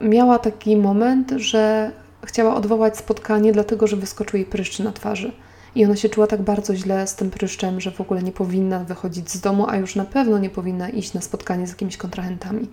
miała 0.00 0.38
taki 0.38 0.76
moment, 0.76 1.32
że 1.36 1.90
chciała 2.24 2.54
odwołać 2.54 2.96
spotkanie, 2.96 3.52
dlatego 3.52 3.86
że 3.86 3.96
wyskoczył 3.96 4.36
jej 4.36 4.46
pryszcz 4.46 4.78
na 4.78 4.92
twarzy. 4.92 5.32
I 5.74 5.84
ona 5.84 5.96
się 5.96 6.08
czuła 6.08 6.26
tak 6.26 6.42
bardzo 6.42 6.76
źle 6.76 7.06
z 7.06 7.14
tym 7.14 7.30
pryszczem, 7.30 7.80
że 7.80 7.90
w 7.90 8.00
ogóle 8.00 8.22
nie 8.22 8.32
powinna 8.32 8.84
wychodzić 8.84 9.30
z 9.30 9.40
domu, 9.40 9.66
a 9.68 9.76
już 9.76 9.96
na 9.96 10.04
pewno 10.04 10.38
nie 10.38 10.50
powinna 10.50 10.88
iść 10.88 11.14
na 11.14 11.20
spotkanie 11.20 11.66
z 11.66 11.70
jakimiś 11.70 11.96
kontrahentami. 11.96 12.68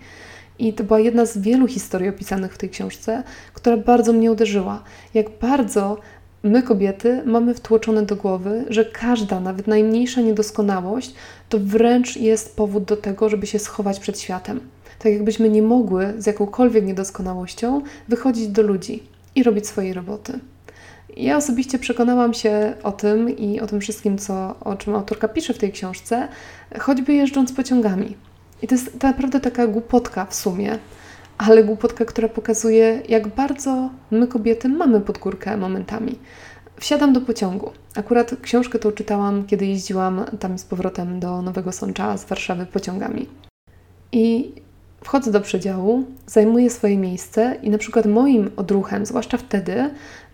I 0.60 0.74
to 0.74 0.84
była 0.84 1.00
jedna 1.00 1.26
z 1.26 1.38
wielu 1.38 1.68
historii 1.68 2.10
opisanych 2.10 2.54
w 2.54 2.58
tej 2.58 2.70
książce, 2.70 3.24
która 3.54 3.78
bardzo 3.78 4.14
mnie 4.14 4.32
uderzyła. 4.32 4.84
Jak 5.14 5.26
bardzo 5.42 5.98
my, 6.44 6.64
kobiety, 6.64 7.22
mamy 7.26 7.54
wtłoczone 7.54 8.02
do 8.06 8.16
głowy, 8.16 8.66
że 8.70 8.86
każda, 8.86 9.40
nawet 9.40 9.68
najmniejsza 9.68 10.22
niedoskonałość, 10.22 11.14
to 11.50 11.60
wręcz 11.60 12.18
jest 12.18 12.56
powód 12.56 12.84
do 12.84 12.98
tego, 12.98 13.30
żeby 13.30 13.48
się 13.48 13.60
schować 13.60 14.00
przed 14.00 14.20
światem. 14.20 14.60
Tak 15.04 15.14
jakbyśmy 15.14 15.50
nie 15.50 15.62
mogły 15.62 16.14
z 16.18 16.26
jakąkolwiek 16.26 16.86
niedoskonałością 16.86 17.82
wychodzić 18.08 18.48
do 18.48 18.62
ludzi 18.62 19.04
i 19.36 19.44
robić 19.44 19.68
swojej 19.68 19.94
roboty. 19.94 20.40
Ja 21.18 21.38
osobiście 21.38 21.80
przekonałam 21.80 22.34
się 22.34 22.74
o 22.84 22.92
tym 22.92 23.30
i 23.30 23.60
o 23.60 23.68
tym 23.68 23.82
wszystkim, 23.82 24.18
co, 24.18 24.56
o 24.60 24.76
czym 24.76 24.96
autorka 24.96 25.28
pisze 25.28 25.54
w 25.54 25.58
tej 25.58 25.72
książce, 25.72 26.28
choćby 26.80 27.14
jeżdżąc 27.14 27.54
pociągami. 27.54 28.18
I 28.62 28.68
to 28.68 28.76
jest 28.76 29.04
naprawdę 29.04 29.40
taka 29.40 29.68
głupotka 29.68 30.26
w 30.26 30.36
sumie, 30.36 30.78
ale 31.38 31.64
głupotka, 31.64 32.06
która 32.06 32.30
pokazuje, 32.30 33.02
jak 33.10 33.28
bardzo 33.28 33.90
my 34.12 34.28
kobiety 34.28 34.70
mamy 34.70 35.02
pod 35.02 35.18
górkę 35.18 35.58
momentami. 35.58 36.20
Wsiadam 36.78 37.14
do 37.14 37.22
pociągu. 37.22 37.72
Akurat 37.96 38.36
książkę 38.42 38.80
tą 38.80 38.92
czytałam, 38.92 39.46
kiedy 39.46 39.66
jeździłam 39.66 40.26
tam 40.40 40.58
z 40.58 40.64
powrotem 40.64 41.20
do 41.20 41.42
Nowego 41.42 41.72
Sącza 41.72 42.18
z 42.18 42.26
Warszawy 42.26 42.66
pociągami. 42.66 43.30
I 44.12 44.52
wchodzę 45.04 45.32
do 45.32 45.42
przedziału, 45.42 46.04
zajmuję 46.28 46.70
swoje 46.70 46.98
miejsce 46.98 47.58
i 47.62 47.70
na 47.70 47.78
przykład 47.78 48.06
moim 48.06 48.52
odruchem, 48.56 49.06
zwłaszcza 49.06 49.38
wtedy, 49.38 49.90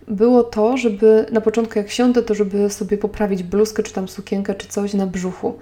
było 0.08 0.44
to, 0.44 0.76
żeby 0.76 1.26
na 1.32 1.40
początku 1.40 1.78
jak 1.78 1.90
siądę, 1.90 2.22
to 2.22 2.34
żeby 2.34 2.70
sobie 2.70 2.98
poprawić 2.98 3.42
bluzkę, 3.42 3.82
czy 3.82 3.92
tam 3.92 4.08
sukienkę, 4.08 4.54
czy 4.54 4.68
coś 4.68 4.94
na 4.94 5.06
brzuchu. 5.06 5.54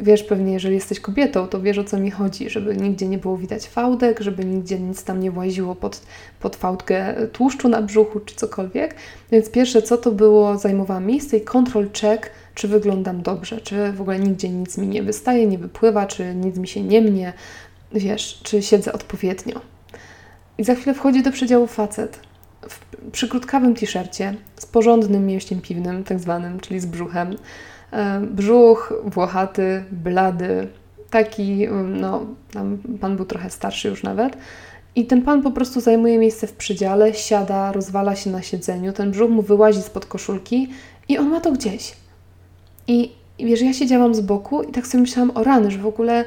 Wiesz 0.00 0.22
pewnie, 0.22 0.52
jeżeli 0.52 0.74
jesteś 0.74 1.00
kobietą, 1.00 1.48
to 1.48 1.60
wiesz 1.60 1.78
o 1.78 1.84
co 1.84 1.98
mi 1.98 2.10
chodzi, 2.10 2.50
żeby 2.50 2.76
nigdzie 2.76 3.08
nie 3.08 3.18
było 3.18 3.36
widać 3.36 3.68
fałdek, 3.68 4.20
żeby 4.20 4.44
nigdzie 4.44 4.78
nic 4.78 5.04
tam 5.04 5.20
nie 5.20 5.30
właziło 5.30 5.74
pod, 5.74 6.00
pod 6.40 6.56
fałdkę 6.56 7.14
tłuszczu 7.32 7.68
na 7.68 7.82
brzuchu 7.82 8.20
czy 8.20 8.34
cokolwiek. 8.34 8.94
Więc 9.32 9.50
pierwsze 9.50 9.82
co 9.82 9.96
to 9.96 10.12
było, 10.12 10.58
zajmowałam 10.58 11.06
miejsce 11.06 11.36
i 11.36 11.40
control 11.40 11.88
check, 12.00 12.30
czy 12.54 12.68
wyglądam 12.68 13.22
dobrze, 13.22 13.60
czy 13.60 13.92
w 13.92 14.00
ogóle 14.00 14.18
nigdzie 14.18 14.48
nic 14.48 14.78
mi 14.78 14.86
nie 14.86 15.02
wystaje, 15.02 15.46
nie 15.46 15.58
wypływa, 15.58 16.06
czy 16.06 16.34
nic 16.34 16.58
mi 16.58 16.68
się 16.68 16.82
nie 16.82 17.00
mnie, 17.00 17.32
wiesz, 17.94 18.40
czy 18.42 18.62
siedzę 18.62 18.92
odpowiednio. 18.92 19.60
I 20.58 20.64
za 20.64 20.74
chwilę 20.74 20.94
wchodzi 20.94 21.22
do 21.22 21.32
przedziału 21.32 21.66
facet 21.66 22.20
w 22.68 23.10
przykrótkawym 23.10 23.74
t-shircie 23.74 24.34
z 24.56 24.66
porządnym 24.66 25.26
mięściem 25.26 25.60
piwnym, 25.60 26.04
tak 26.04 26.20
zwanym, 26.20 26.60
czyli 26.60 26.80
z 26.80 26.86
brzuchem 26.86 27.36
E, 27.92 28.20
brzuch 28.20 28.92
włochaty, 29.04 29.84
blady, 29.92 30.68
taki, 31.10 31.64
mm, 31.64 32.00
no, 32.00 32.26
pan 33.00 33.16
był 33.16 33.24
trochę 33.24 33.50
starszy 33.50 33.88
już 33.88 34.02
nawet. 34.02 34.36
I 34.94 35.06
ten 35.06 35.22
pan 35.22 35.42
po 35.42 35.50
prostu 35.50 35.80
zajmuje 35.80 36.18
miejsce 36.18 36.46
w 36.46 36.52
przydziale, 36.52 37.14
siada, 37.14 37.72
rozwala 37.72 38.16
się 38.16 38.30
na 38.30 38.42
siedzeniu, 38.42 38.92
ten 38.92 39.10
brzuch 39.10 39.30
mu 39.30 39.42
wyłazi 39.42 39.82
spod 39.82 40.06
koszulki 40.06 40.68
i 41.08 41.18
on 41.18 41.28
ma 41.28 41.40
to 41.40 41.52
gdzieś. 41.52 41.92
I, 42.88 43.12
i 43.38 43.46
wiesz, 43.46 43.60
ja 43.60 43.72
siedziałam 43.72 44.14
z 44.14 44.20
boku 44.20 44.62
i 44.62 44.72
tak 44.72 44.86
sobie 44.86 45.02
myślałam 45.02 45.36
o 45.36 45.44
rany, 45.44 45.70
że 45.70 45.78
w 45.78 45.86
ogóle 45.86 46.24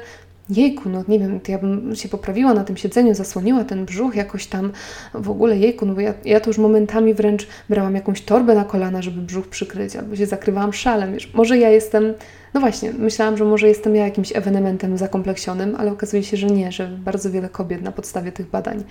jejku, 0.50 0.88
no 0.88 1.04
nie 1.08 1.18
wiem, 1.18 1.40
to 1.40 1.52
ja 1.52 1.58
bym 1.58 1.94
się 1.94 2.08
poprawiła 2.08 2.54
na 2.54 2.64
tym 2.64 2.76
siedzeniu, 2.76 3.14
zasłoniła 3.14 3.64
ten 3.64 3.84
brzuch 3.84 4.16
jakoś 4.16 4.46
tam, 4.46 4.72
w 5.14 5.30
ogóle 5.30 5.58
jejku, 5.58 5.86
no 5.86 5.94
bo 5.94 6.00
ja, 6.00 6.14
ja 6.24 6.40
to 6.40 6.50
już 6.50 6.58
momentami 6.58 7.14
wręcz 7.14 7.48
brałam 7.68 7.94
jakąś 7.94 8.22
torbę 8.22 8.54
na 8.54 8.64
kolana, 8.64 9.02
żeby 9.02 9.20
brzuch 9.20 9.48
przykryć, 9.48 9.96
albo 9.96 10.16
się 10.16 10.26
zakrywałam 10.26 10.72
szalem, 10.72 11.12
wiesz, 11.12 11.34
może 11.34 11.58
ja 11.58 11.70
jestem, 11.70 12.14
no 12.54 12.60
właśnie, 12.60 12.92
myślałam, 12.92 13.36
że 13.36 13.44
może 13.44 13.68
jestem 13.68 13.96
ja 13.96 14.04
jakimś 14.04 14.36
ewenementem 14.36 14.98
zakompleksionym, 14.98 15.76
ale 15.78 15.92
okazuje 15.92 16.22
się, 16.22 16.36
że 16.36 16.46
nie, 16.46 16.72
że 16.72 16.88
bardzo 16.88 17.30
wiele 17.30 17.48
kobiet 17.48 17.82
na 17.82 17.92
podstawie 17.92 18.32
tych 18.32 18.50
badań, 18.50 18.84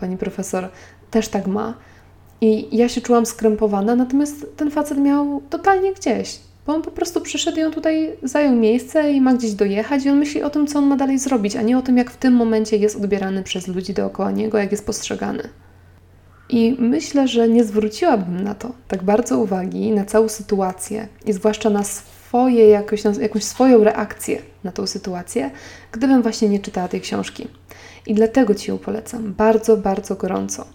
pani 0.00 0.16
profesor, 0.16 0.68
też 1.10 1.28
tak 1.28 1.46
ma. 1.46 1.74
I 2.40 2.76
ja 2.76 2.88
się 2.88 3.00
czułam 3.00 3.26
skrępowana, 3.26 3.96
natomiast 3.96 4.46
ten 4.56 4.70
facet 4.70 4.98
miał 4.98 5.42
totalnie 5.50 5.94
gdzieś 5.94 6.45
bo 6.66 6.74
on 6.74 6.82
po 6.82 6.90
prostu 6.90 7.20
przyszedł 7.20 7.60
i 7.60 7.62
on 7.62 7.72
tutaj 7.72 8.12
zajął 8.22 8.56
miejsce 8.56 9.12
i 9.12 9.20
ma 9.20 9.34
gdzieś 9.34 9.52
dojechać 9.52 10.04
i 10.04 10.10
on 10.10 10.18
myśli 10.18 10.42
o 10.42 10.50
tym, 10.50 10.66
co 10.66 10.78
on 10.78 10.86
ma 10.86 10.96
dalej 10.96 11.18
zrobić, 11.18 11.56
a 11.56 11.62
nie 11.62 11.78
o 11.78 11.82
tym, 11.82 11.96
jak 11.96 12.10
w 12.10 12.16
tym 12.16 12.34
momencie 12.34 12.76
jest 12.76 12.96
odbierany 12.96 13.42
przez 13.42 13.68
ludzi 13.68 13.94
dookoła 13.94 14.30
niego, 14.30 14.58
jak 14.58 14.72
jest 14.72 14.86
postrzegany. 14.86 15.48
I 16.48 16.76
myślę, 16.78 17.28
że 17.28 17.48
nie 17.48 17.64
zwróciłabym 17.64 18.40
na 18.44 18.54
to 18.54 18.72
tak 18.88 19.02
bardzo 19.02 19.38
uwagi, 19.38 19.90
na 19.90 20.04
całą 20.04 20.28
sytuację 20.28 21.08
i 21.26 21.32
zwłaszcza 21.32 21.70
na 21.70 21.84
swoje, 21.84 22.68
jakoś, 22.68 23.04
na 23.04 23.12
jakąś 23.20 23.44
swoją 23.44 23.84
reakcję 23.84 24.42
na 24.64 24.72
tą 24.72 24.86
sytuację, 24.86 25.50
gdybym 25.92 26.22
właśnie 26.22 26.48
nie 26.48 26.58
czytała 26.58 26.88
tej 26.88 27.00
książki. 27.00 27.48
I 28.06 28.14
dlatego 28.14 28.54
Ci 28.54 28.70
ją 28.70 28.78
polecam 28.78 29.34
bardzo, 29.34 29.76
bardzo 29.76 30.16
gorąco 30.16 30.66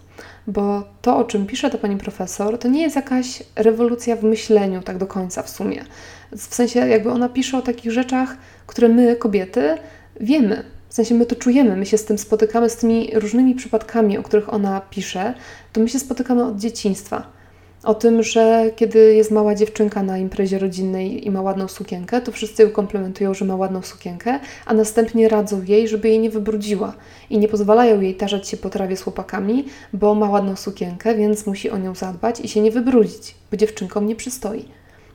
bo 0.46 0.84
to, 1.02 1.16
o 1.16 1.24
czym 1.24 1.46
pisze 1.46 1.70
ta 1.70 1.78
pani 1.78 1.96
profesor, 1.96 2.58
to 2.58 2.68
nie 2.68 2.82
jest 2.82 2.96
jakaś 2.96 3.42
rewolucja 3.56 4.16
w 4.16 4.22
myśleniu, 4.22 4.82
tak 4.82 4.98
do 4.98 5.06
końca 5.06 5.42
w 5.42 5.50
sumie. 5.50 5.84
W 6.32 6.54
sensie, 6.54 6.80
jakby 6.80 7.10
ona 7.10 7.28
pisze 7.28 7.58
o 7.58 7.62
takich 7.62 7.92
rzeczach, 7.92 8.36
które 8.66 8.88
my, 8.88 9.16
kobiety, 9.16 9.76
wiemy. 10.20 10.64
W 10.88 10.94
sensie 10.94 11.14
my 11.14 11.26
to 11.26 11.36
czujemy, 11.36 11.76
my 11.76 11.86
się 11.86 11.98
z 11.98 12.04
tym 12.04 12.18
spotykamy, 12.18 12.70
z 12.70 12.76
tymi 12.76 13.10
różnymi 13.14 13.54
przypadkami, 13.54 14.18
o 14.18 14.22
których 14.22 14.54
ona 14.54 14.80
pisze, 14.90 15.34
to 15.72 15.80
my 15.80 15.88
się 15.88 15.98
spotykamy 15.98 16.44
od 16.44 16.58
dzieciństwa 16.58 17.41
o 17.84 17.94
tym, 17.94 18.22
że 18.22 18.70
kiedy 18.76 19.14
jest 19.14 19.30
mała 19.30 19.54
dziewczynka 19.54 20.02
na 20.02 20.18
imprezie 20.18 20.58
rodzinnej 20.58 21.26
i 21.26 21.30
ma 21.30 21.42
ładną 21.42 21.68
sukienkę, 21.68 22.20
to 22.20 22.32
wszyscy 22.32 22.62
ją 22.62 22.70
komplementują, 22.70 23.34
że 23.34 23.44
ma 23.44 23.56
ładną 23.56 23.82
sukienkę, 23.82 24.40
a 24.66 24.74
następnie 24.74 25.28
radzą 25.28 25.62
jej, 25.62 25.88
żeby 25.88 26.08
jej 26.08 26.18
nie 26.18 26.30
wybrudziła. 26.30 26.94
I 27.30 27.38
nie 27.38 27.48
pozwalają 27.48 28.00
jej 28.00 28.14
tarzać 28.14 28.48
się 28.48 28.56
po 28.56 28.70
trawie 28.70 28.96
z 28.96 29.02
chłopakami, 29.02 29.64
bo 29.92 30.14
ma 30.14 30.30
ładną 30.30 30.56
sukienkę, 30.56 31.14
więc 31.14 31.46
musi 31.46 31.70
o 31.70 31.78
nią 31.78 31.94
zadbać 31.94 32.40
i 32.40 32.48
się 32.48 32.60
nie 32.60 32.70
wybrudzić, 32.70 33.34
bo 33.50 33.56
dziewczynkom 33.56 34.06
nie 34.06 34.16
przystoi 34.16 34.64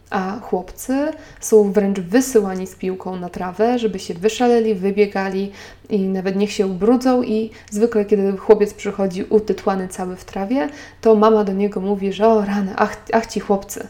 a 0.09 0.39
chłopcy 0.39 1.11
są 1.39 1.71
wręcz 1.71 1.99
wysyłani 1.99 2.67
z 2.67 2.75
piłką 2.75 3.15
na 3.15 3.29
trawę, 3.29 3.79
żeby 3.79 3.99
się 3.99 4.13
wyszaleli, 4.13 4.75
wybiegali 4.75 5.51
i 5.89 5.99
nawet 5.99 6.35
niech 6.35 6.51
się 6.51 6.67
ubrudzą 6.67 7.23
i 7.23 7.51
zwykle 7.71 8.05
kiedy 8.05 8.37
chłopiec 8.37 8.73
przychodzi 8.73 9.23
utytłany 9.23 9.87
cały 9.87 10.15
w 10.15 10.25
trawie, 10.25 10.69
to 11.01 11.15
mama 11.15 11.43
do 11.43 11.53
niego 11.53 11.81
mówi, 11.81 12.13
że 12.13 12.27
o 12.27 12.45
rany, 12.45 12.73
ach, 12.75 12.97
ach 13.13 13.25
ci 13.25 13.39
chłopcy. 13.39 13.87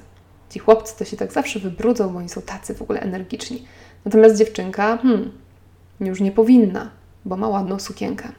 Ci 0.50 0.59
chłopcy 0.59 0.97
to 0.97 1.05
się 1.05 1.17
tak 1.17 1.33
zawsze 1.33 1.59
wybrudzą, 1.59 2.09
bo 2.09 2.19
oni 2.19 2.29
są 2.29 2.41
tacy 2.41 2.75
w 2.75 2.81
ogóle 2.81 3.00
energiczni. 3.00 3.65
Natomiast 4.05 4.38
dziewczynka, 4.38 4.97
hmm, 4.97 5.31
już 6.00 6.21
nie 6.21 6.31
powinna, 6.31 6.89
bo 7.25 7.38
ma 7.38 7.47
ładną 7.47 7.79
sukienkę. 7.79 8.29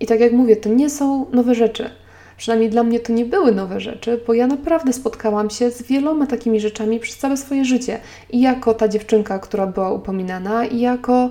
I 0.00 0.06
tak 0.06 0.20
jak 0.20 0.32
mówię, 0.32 0.56
to 0.56 0.68
nie 0.68 0.90
są 0.90 1.26
nowe 1.30 1.54
rzeczy. 1.54 1.90
Przynajmniej 2.36 2.70
dla 2.70 2.82
mnie 2.82 3.00
to 3.00 3.12
nie 3.12 3.24
były 3.24 3.52
nowe 3.52 3.80
rzeczy, 3.80 4.20
bo 4.26 4.34
ja 4.34 4.46
naprawdę 4.46 4.92
spotkałam 4.92 5.50
się 5.50 5.70
z 5.70 5.82
wieloma 5.82 6.26
takimi 6.26 6.60
rzeczami 6.60 7.00
przez 7.00 7.16
całe 7.16 7.36
swoje 7.36 7.64
życie. 7.64 7.98
I 8.30 8.40
jako 8.40 8.74
ta 8.74 8.88
dziewczynka, 8.88 9.38
która 9.38 9.66
była 9.66 9.92
upominana, 9.92 10.64
i 10.64 10.80
jako 10.80 11.30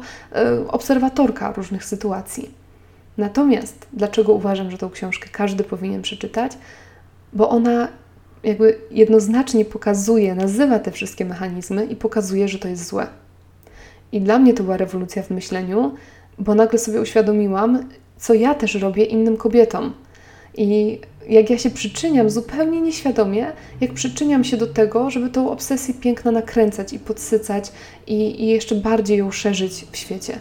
y, 0.59 0.67
obserwatorka 0.67 1.51
różnych 1.51 1.85
sytuacji. 1.85 2.51
Natomiast 3.17 3.87
dlaczego 3.93 4.33
uważam, 4.33 4.71
że 4.71 4.77
tą 4.77 4.89
książkę 4.89 5.29
każdy 5.31 5.63
powinien 5.63 6.01
przeczytać? 6.01 6.51
Bo 7.33 7.49
ona 7.49 7.87
jakby 8.43 8.77
jednoznacznie 8.91 9.65
pokazuje, 9.65 10.35
nazywa 10.35 10.79
te 10.79 10.91
wszystkie 10.91 11.25
mechanizmy 11.25 11.85
i 11.85 11.95
pokazuje, 11.95 12.47
że 12.47 12.59
to 12.59 12.67
jest 12.67 12.87
złe. 12.87 13.07
I 14.11 14.21
dla 14.21 14.39
mnie 14.39 14.53
to 14.53 14.63
była 14.63 14.77
rewolucja 14.77 15.23
w 15.23 15.29
myśleniu, 15.29 15.95
bo 16.39 16.55
nagle 16.55 16.79
sobie 16.79 17.01
uświadomiłam, 17.01 17.89
co 18.17 18.33
ja 18.33 18.55
też 18.55 18.75
robię 18.75 19.03
innym 19.03 19.37
kobietom 19.37 19.93
i 20.57 20.99
jak 21.29 21.49
ja 21.49 21.57
się 21.57 21.69
przyczyniam 21.69 22.29
zupełnie 22.29 22.81
nieświadomie, 22.81 23.51
jak 23.81 23.93
przyczyniam 23.93 24.43
się 24.43 24.57
do 24.57 24.67
tego, 24.67 25.09
żeby 25.09 25.29
tą 25.29 25.51
obsesję 25.51 25.93
piękna 25.93 26.31
nakręcać 26.31 26.93
i 26.93 26.99
podsycać 26.99 27.71
i, 28.07 28.43
i 28.43 28.47
jeszcze 28.47 28.75
bardziej 28.75 29.17
ją 29.17 29.31
szerzyć 29.31 29.85
w 29.91 29.97
świecie. 29.97 30.39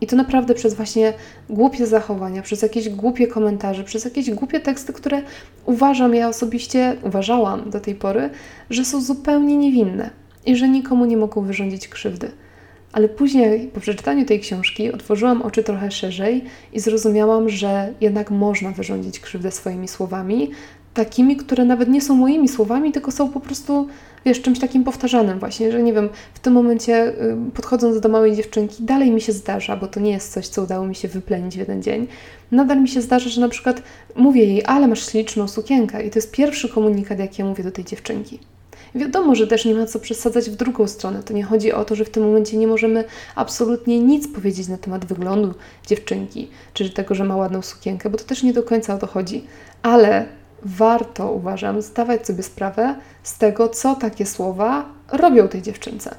I 0.00 0.06
to 0.06 0.16
naprawdę 0.16 0.54
przez 0.54 0.74
właśnie 0.74 1.12
głupie 1.50 1.86
zachowania, 1.86 2.42
przez 2.42 2.62
jakieś 2.62 2.88
głupie 2.88 3.26
komentarze, 3.26 3.84
przez 3.84 4.04
jakieś 4.04 4.30
głupie 4.30 4.60
teksty, 4.60 4.92
które 4.92 5.22
uważam, 5.64 6.14
ja 6.14 6.28
osobiście 6.28 6.96
uważałam 7.02 7.70
do 7.70 7.80
tej 7.80 7.94
pory, 7.94 8.30
że 8.70 8.84
są 8.84 9.00
zupełnie 9.00 9.56
niewinne 9.56 10.10
i 10.46 10.56
że 10.56 10.68
nikomu 10.68 11.04
nie 11.04 11.16
mogą 11.16 11.42
wyrządzić 11.42 11.88
krzywdy. 11.88 12.30
Ale 12.96 13.08
później, 13.08 13.68
po 13.74 13.80
przeczytaniu 13.80 14.24
tej 14.24 14.40
książki, 14.40 14.92
otworzyłam 14.92 15.42
oczy 15.42 15.62
trochę 15.62 15.90
szerzej 15.90 16.44
i 16.72 16.80
zrozumiałam, 16.80 17.48
że 17.48 17.92
jednak 18.00 18.30
można 18.30 18.70
wyrządzić 18.70 19.20
krzywdę 19.20 19.50
swoimi 19.50 19.88
słowami, 19.88 20.50
takimi, 20.94 21.36
które 21.36 21.64
nawet 21.64 21.88
nie 21.88 22.00
są 22.00 22.14
moimi 22.14 22.48
słowami, 22.48 22.92
tylko 22.92 23.10
są 23.10 23.28
po 23.28 23.40
prostu, 23.40 23.88
wiesz, 24.24 24.42
czymś 24.42 24.58
takim 24.58 24.84
powtarzanym 24.84 25.38
właśnie, 25.38 25.72
że 25.72 25.82
nie 25.82 25.92
wiem, 25.92 26.08
w 26.34 26.38
tym 26.38 26.52
momencie 26.52 27.08
y, 27.08 27.36
podchodząc 27.54 28.00
do 28.00 28.08
małej 28.08 28.36
dziewczynki, 28.36 28.82
dalej 28.82 29.10
mi 29.10 29.20
się 29.20 29.32
zdarza, 29.32 29.76
bo 29.76 29.86
to 29.86 30.00
nie 30.00 30.10
jest 30.10 30.32
coś, 30.32 30.48
co 30.48 30.62
udało 30.62 30.86
mi 30.86 30.94
się 30.94 31.08
wyplenić 31.08 31.54
w 31.54 31.58
jeden 31.58 31.82
dzień, 31.82 32.06
nadal 32.50 32.82
mi 32.82 32.88
się 32.88 33.02
zdarza, 33.02 33.30
że 33.30 33.40
na 33.40 33.48
przykład 33.48 33.82
mówię 34.14 34.44
jej, 34.44 34.62
ale 34.66 34.88
masz 34.88 35.10
śliczną 35.10 35.48
sukienkę 35.48 36.06
i 36.06 36.10
to 36.10 36.18
jest 36.18 36.30
pierwszy 36.30 36.68
komunikat, 36.68 37.18
jaki 37.18 37.42
ja 37.42 37.48
mówię 37.48 37.64
do 37.64 37.72
tej 37.72 37.84
dziewczynki. 37.84 38.38
Wiadomo, 38.96 39.34
że 39.34 39.46
też 39.46 39.64
nie 39.64 39.74
ma 39.74 39.86
co 39.86 39.98
przesadzać 39.98 40.50
w 40.50 40.56
drugą 40.56 40.86
stronę. 40.86 41.22
To 41.22 41.34
nie 41.34 41.42
chodzi 41.42 41.72
o 41.72 41.84
to, 41.84 41.94
że 41.94 42.04
w 42.04 42.10
tym 42.10 42.22
momencie 42.22 42.56
nie 42.56 42.66
możemy 42.66 43.04
absolutnie 43.34 44.00
nic 44.00 44.28
powiedzieć 44.28 44.68
na 44.68 44.78
temat 44.78 45.04
wyglądu 45.04 45.54
dziewczynki, 45.86 46.50
czy 46.72 46.90
tego, 46.90 47.14
że 47.14 47.24
ma 47.24 47.36
ładną 47.36 47.62
sukienkę, 47.62 48.10
bo 48.10 48.18
to 48.18 48.24
też 48.24 48.42
nie 48.42 48.52
do 48.52 48.62
końca 48.62 48.94
o 48.94 48.98
to 48.98 49.06
chodzi. 49.06 49.44
Ale 49.82 50.26
warto, 50.62 51.32
uważam, 51.32 51.82
zdawać 51.82 52.26
sobie 52.26 52.42
sprawę 52.42 52.94
z 53.22 53.38
tego, 53.38 53.68
co 53.68 53.94
takie 53.94 54.26
słowa 54.26 54.84
robią 55.12 55.48
tej 55.48 55.62
dziewczynce. 55.62 56.14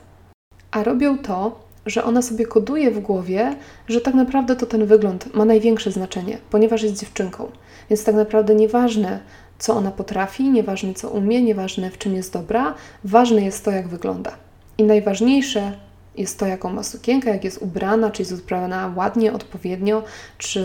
A 0.72 0.84
robią 0.84 1.18
to, 1.18 1.68
że 1.86 2.04
ona 2.04 2.22
sobie 2.22 2.46
koduje 2.46 2.92
w 2.92 3.00
głowie, 3.00 3.56
że 3.88 4.02
tak 4.02 4.14
naprawdę 4.14 4.56
to 4.56 4.66
ten 4.66 4.86
wygląd 4.86 5.34
ma 5.36 5.46
największe 5.46 5.92
znaczenie, 5.92 6.38
ponieważ 6.50 6.84
jest 6.84 7.00
dziewczynką. 7.00 7.52
Więc 7.90 8.04
tak 8.04 8.16
naprawdę 8.16 8.56
nieważne, 8.56 9.20
co 9.60 9.74
ona 9.74 9.92
potrafi, 9.92 10.50
nieważne 10.50 10.94
co 10.94 11.10
umie, 11.10 11.42
nieważne 11.42 11.92
w 11.92 11.98
czym 11.98 12.16
jest 12.16 12.34
dobra, 12.34 12.74
ważne 13.04 13.42
jest 13.42 13.66
to, 13.66 13.72
jak 13.72 13.88
wygląda. 13.88 14.32
I 14.78 14.84
najważniejsze 14.84 15.72
jest 16.18 16.40
to, 16.40 16.46
jaką 16.46 16.70
ma 16.74 16.84
sukienkę, 16.84 17.30
jak 17.30 17.44
jest 17.44 17.62
ubrana, 17.62 18.12
czy 18.12 18.22
jest 18.22 18.32
ubrana 18.32 18.94
ładnie, 18.96 19.34
odpowiednio, 19.34 20.04
czy 20.38 20.64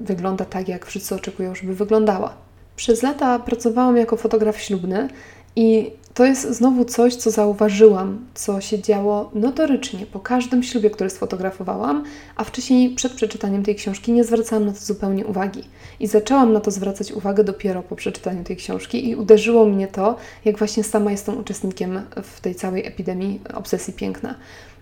wygląda 0.00 0.44
tak, 0.44 0.68
jak 0.68 0.86
wszyscy 0.86 1.14
oczekują, 1.14 1.54
żeby 1.54 1.74
wyglądała. 1.74 2.34
Przez 2.76 3.02
lata 3.02 3.38
pracowałam 3.38 3.96
jako 3.96 4.16
fotograf 4.16 4.60
ślubny 4.60 5.08
i 5.56 5.90
to 6.14 6.24
jest 6.24 6.50
znowu 6.50 6.84
coś, 6.84 7.14
co 7.14 7.30
zauważyłam, 7.30 8.26
co 8.34 8.60
się 8.60 8.82
działo 8.82 9.30
notorycznie 9.34 10.06
po 10.06 10.20
każdym 10.20 10.62
ślubie, 10.62 10.90
który 10.90 11.10
sfotografowałam, 11.10 12.04
a 12.36 12.44
wcześniej 12.44 12.90
przed 12.90 13.12
przeczytaniem 13.12 13.62
tej 13.62 13.74
książki 13.74 14.12
nie 14.12 14.24
zwracałam 14.24 14.66
na 14.66 14.72
to 14.72 14.78
zupełnie 14.78 15.26
uwagi. 15.26 15.64
I 16.00 16.06
zaczęłam 16.06 16.52
na 16.52 16.60
to 16.60 16.70
zwracać 16.70 17.12
uwagę 17.12 17.44
dopiero 17.44 17.82
po 17.82 17.96
przeczytaniu 17.96 18.44
tej 18.44 18.56
książki 18.56 19.08
i 19.08 19.16
uderzyło 19.16 19.66
mnie 19.66 19.88
to, 19.88 20.16
jak 20.44 20.58
właśnie 20.58 20.84
sama 20.84 21.10
jestem 21.10 21.38
uczestnikiem 21.38 22.00
w 22.22 22.40
tej 22.40 22.54
całej 22.54 22.86
epidemii 22.86 23.40
obsesji 23.54 23.92
piękna. 23.92 24.34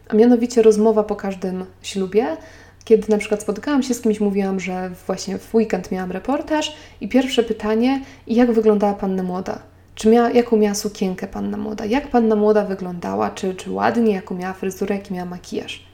A 0.09 0.17
mianowicie 0.17 0.63
rozmowa 0.63 1.03
po 1.05 1.17
każdym 1.17 1.65
ślubie, 1.83 2.37
kiedy 2.85 3.09
na 3.09 3.19
przykład 3.19 3.43
spotykałam 3.43 3.83
się 3.83 3.95
z 3.95 4.01
kimś, 4.01 4.21
mówiłam, 4.21 4.61
że 4.61 4.91
właśnie 5.07 5.39
w 5.39 5.55
weekend 5.55 5.93
miałam 5.93 6.13
reportaż 6.13 6.77
i 7.01 7.09
pierwsze 7.09 7.43
pytanie, 7.43 8.01
jak 8.27 8.53
wyglądała 8.53 8.95
panna 8.95 9.23
młoda? 9.23 9.59
Czy 9.99 10.09
miała, 10.09 10.31
jaką 10.31 10.57
miała 10.57 10.75
sukienkę 10.75 11.27
panna 11.27 11.57
młoda? 11.57 11.85
Jak 11.85 12.09
panna 12.09 12.37
młoda 12.37 12.65
wyglądała? 12.65 13.31
Czy, 13.31 13.55
czy 13.55 13.71
ładnie? 13.71 14.15
Jaką 14.15 14.35
miała 14.35 14.53
fryzurę? 14.53 14.95
Jaki 14.95 15.15
miała 15.15 15.27
makijaż? 15.27 15.87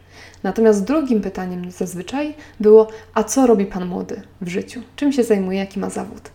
Natomiast 0.42 0.84
drugim 0.84 1.20
pytaniem 1.20 1.70
zazwyczaj 1.70 2.34
było, 2.60 2.88
a 3.14 3.24
co 3.24 3.46
robi 3.46 3.66
pan 3.66 3.86
młody 3.86 4.22
w 4.40 4.48
życiu? 4.48 4.80
Czym 4.96 5.12
się 5.12 5.24
zajmuje? 5.24 5.58
Jaki 5.58 5.80
ma 5.80 5.90
zawód? 5.90 6.30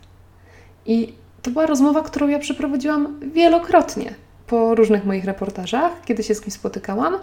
I 0.85 1.13
to 1.41 1.51
była 1.51 1.65
rozmowa, 1.65 2.01
którą 2.01 2.27
ja 2.27 2.39
przeprowadziłam 2.39 3.19
wielokrotnie 3.33 4.13
po 4.47 4.75
różnych 4.75 5.05
moich 5.05 5.25
reportażach, 5.25 5.91
kiedy 6.05 6.23
się 6.23 6.35
z 6.35 6.41
kimś 6.41 6.53
spotykałam 6.53 7.17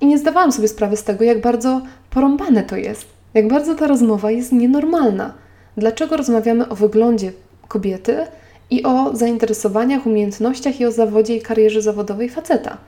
i 0.00 0.06
nie 0.06 0.18
zdawałam 0.18 0.52
sobie 0.52 0.68
sprawy 0.68 0.96
z 0.96 1.04
tego, 1.04 1.24
jak 1.24 1.40
bardzo 1.40 1.82
porąbane 2.10 2.62
to 2.62 2.76
jest, 2.76 3.06
jak 3.34 3.48
bardzo 3.48 3.74
ta 3.74 3.86
rozmowa 3.86 4.30
jest 4.30 4.52
nienormalna. 4.52 5.34
Dlaczego 5.76 6.16
rozmawiamy 6.16 6.68
o 6.68 6.74
wyglądzie 6.74 7.32
kobiety, 7.68 8.26
i 8.70 8.82
o 8.82 9.16
zainteresowaniach, 9.16 10.06
umiejętnościach 10.06 10.80
i 10.80 10.86
o 10.86 10.92
zawodzie 10.92 11.36
i 11.36 11.42
karierze 11.42 11.82
zawodowej 11.82 12.28
faceta. 12.28 12.78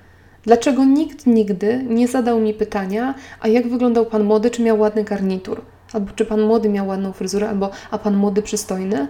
Dlaczego 0.42 0.84
nikt 0.84 1.26
nigdy 1.26 1.84
nie 1.88 2.08
zadał 2.08 2.40
mi 2.40 2.54
pytania, 2.54 3.14
a 3.40 3.48
jak 3.48 3.68
wyglądał 3.68 4.06
pan 4.06 4.24
młody, 4.24 4.50
czy 4.50 4.62
miał 4.62 4.80
ładny 4.80 5.04
garnitur? 5.04 5.60
Albo 5.92 6.12
czy 6.16 6.24
pan 6.24 6.42
młody 6.42 6.68
miał 6.68 6.86
ładną 6.86 7.12
fryzurę, 7.12 7.48
albo 7.48 7.70
a 7.90 7.98
pan 7.98 8.16
młody 8.16 8.42
przystojny? 8.42 9.06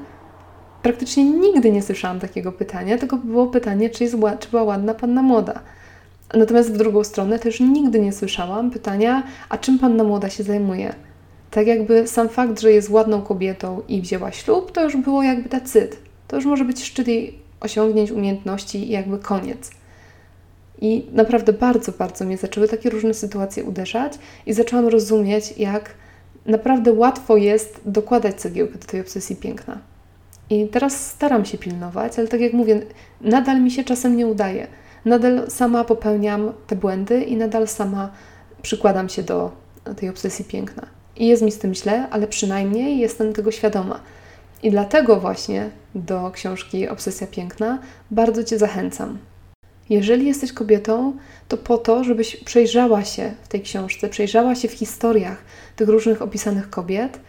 Praktycznie 0.83 1.24
nigdy 1.24 1.72
nie 1.72 1.83
słyszałam 1.83 2.20
takiego 2.20 2.52
pytania, 2.52 2.98
tylko 2.98 3.16
było 3.16 3.46
pytanie, 3.46 3.90
czy, 3.90 4.04
jest, 4.04 4.16
czy 4.40 4.48
była 4.50 4.62
ładna 4.62 4.94
panna 4.94 5.22
młoda. 5.22 5.61
Natomiast 6.35 6.72
w 6.72 6.76
drugą 6.76 7.04
stronę 7.04 7.38
też 7.38 7.61
nigdy 7.61 8.00
nie 8.00 8.12
słyszałam 8.12 8.70
pytania, 8.70 9.22
a 9.48 9.59
czym 9.59 9.78
panna 9.78 10.04
młoda 10.04 10.30
się 10.30 10.42
zajmuje? 10.42 10.94
Tak 11.50 11.66
jakby 11.66 12.06
sam 12.06 12.28
fakt, 12.28 12.61
że 12.61 12.72
jest 12.72 12.90
ładną 12.90 13.22
kobietą 13.22 13.83
i 13.88 14.00
wzięła 14.00 14.33
ślub, 14.33 14.72
to 14.72 14.85
już 14.85 14.96
było 14.96 15.22
jakby 15.22 15.48
decyd 15.48 16.09
to 16.30 16.36
już 16.36 16.46
może 16.46 16.64
być 16.64 16.84
szczyt 16.84 17.08
jej 17.08 17.38
osiągnięć, 17.60 18.10
umiejętności 18.10 18.78
i 18.78 18.90
jakby 18.90 19.18
koniec. 19.18 19.70
I 20.80 21.06
naprawdę 21.12 21.52
bardzo, 21.52 21.92
bardzo 21.92 22.24
mnie 22.24 22.36
zaczęły 22.36 22.68
takie 22.68 22.90
różne 22.90 23.14
sytuacje 23.14 23.64
uderzać 23.64 24.12
i 24.46 24.52
zaczęłam 24.52 24.88
rozumieć, 24.88 25.58
jak 25.58 25.94
naprawdę 26.46 26.92
łatwo 26.92 27.36
jest 27.36 27.80
dokładać 27.86 28.40
cegiełkę 28.40 28.78
do 28.78 28.86
tej 28.86 29.00
obsesji 29.00 29.36
piękna. 29.36 29.78
I 30.50 30.68
teraz 30.68 31.06
staram 31.06 31.44
się 31.44 31.58
pilnować, 31.58 32.18
ale 32.18 32.28
tak 32.28 32.40
jak 32.40 32.52
mówię, 32.52 32.82
nadal 33.20 33.62
mi 33.62 33.70
się 33.70 33.84
czasem 33.84 34.16
nie 34.16 34.26
udaje. 34.26 34.66
Nadal 35.04 35.50
sama 35.50 35.84
popełniam 35.84 36.52
te 36.66 36.76
błędy 36.76 37.22
i 37.22 37.36
nadal 37.36 37.68
sama 37.68 38.10
przykładam 38.62 39.08
się 39.08 39.22
do 39.22 39.50
tej 39.96 40.08
obsesji 40.08 40.44
piękna. 40.44 40.86
I 41.16 41.26
jest 41.26 41.42
mi 41.42 41.52
z 41.52 41.58
tym 41.58 41.74
źle, 41.74 42.06
ale 42.10 42.26
przynajmniej 42.26 42.98
jestem 42.98 43.32
tego 43.32 43.50
świadoma. 43.50 44.00
I 44.62 44.70
dlatego 44.70 45.20
właśnie 45.20 45.70
do 45.94 46.30
książki 46.30 46.88
Obsesja 46.88 47.26
Piękna 47.26 47.78
bardzo 48.10 48.44
Cię 48.44 48.58
zachęcam. 48.58 49.18
Jeżeli 49.90 50.26
jesteś 50.26 50.52
kobietą, 50.52 51.12
to 51.48 51.56
po 51.56 51.78
to, 51.78 52.04
żebyś 52.04 52.36
przejrzała 52.36 53.04
się 53.04 53.32
w 53.42 53.48
tej 53.48 53.60
książce, 53.60 54.08
przejrzała 54.08 54.54
się 54.54 54.68
w 54.68 54.72
historiach 54.72 55.44
tych 55.76 55.88
różnych 55.88 56.22
opisanych 56.22 56.70
kobiet 56.70 57.20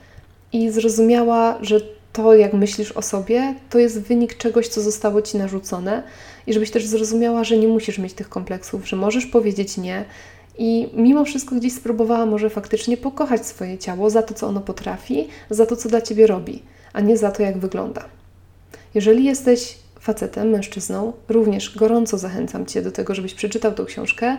i 0.54 0.70
zrozumiała, 0.70 1.58
że 1.62 1.82
to, 2.14 2.36
jak 2.36 2.54
myślisz 2.54 2.92
o 2.92 3.02
sobie, 3.02 3.56
to 3.70 3.80
jest 3.80 4.02
wynik 4.02 4.38
czegoś, 4.38 4.68
co 4.68 4.82
zostało 4.82 5.22
ci 5.22 5.38
narzucone, 5.38 6.04
i 6.48 6.54
żebyś 6.54 6.72
też 6.72 6.86
zrozumiała, 6.86 7.44
że 7.44 7.58
nie 7.58 7.68
musisz 7.68 7.98
mieć 7.98 8.14
tych 8.14 8.30
kompleksów, 8.30 8.90
że 8.90 8.96
możesz 8.96 9.26
powiedzieć 9.26 9.78
nie. 9.78 10.06
I 10.58 10.90
mimo 10.94 11.26
wszystko 11.26 11.56
gdzieś 11.56 11.74
spróbowała 11.74 12.26
może 12.26 12.50
faktycznie 12.50 12.98
pokochać 12.98 13.46
swoje 13.46 13.78
ciało 13.78 14.10
za 14.10 14.24
to, 14.24 14.34
co 14.34 14.48
ono 14.48 14.62
potrafi, 14.62 15.28
za 15.50 15.66
to, 15.66 15.76
co 15.76 15.90
dla 15.90 16.02
ciebie 16.02 16.28
robi 16.28 16.64
a 16.94 17.02
nie 17.02 17.18
za 17.18 17.32
to, 17.32 17.44
jak 17.44 17.58
wygląda. 17.58 18.06
Jeżeli 18.94 19.26
jesteś 19.26 19.78
facetem, 20.00 20.50
mężczyzną, 20.50 21.14
również 21.30 21.78
gorąco 21.78 22.18
zachęcam 22.18 22.66
Cię 22.66 22.82
do 22.82 22.92
tego, 22.92 23.16
żebyś 23.16 23.34
przeczytał 23.34 23.72
tą 23.72 23.86
książkę, 23.86 24.38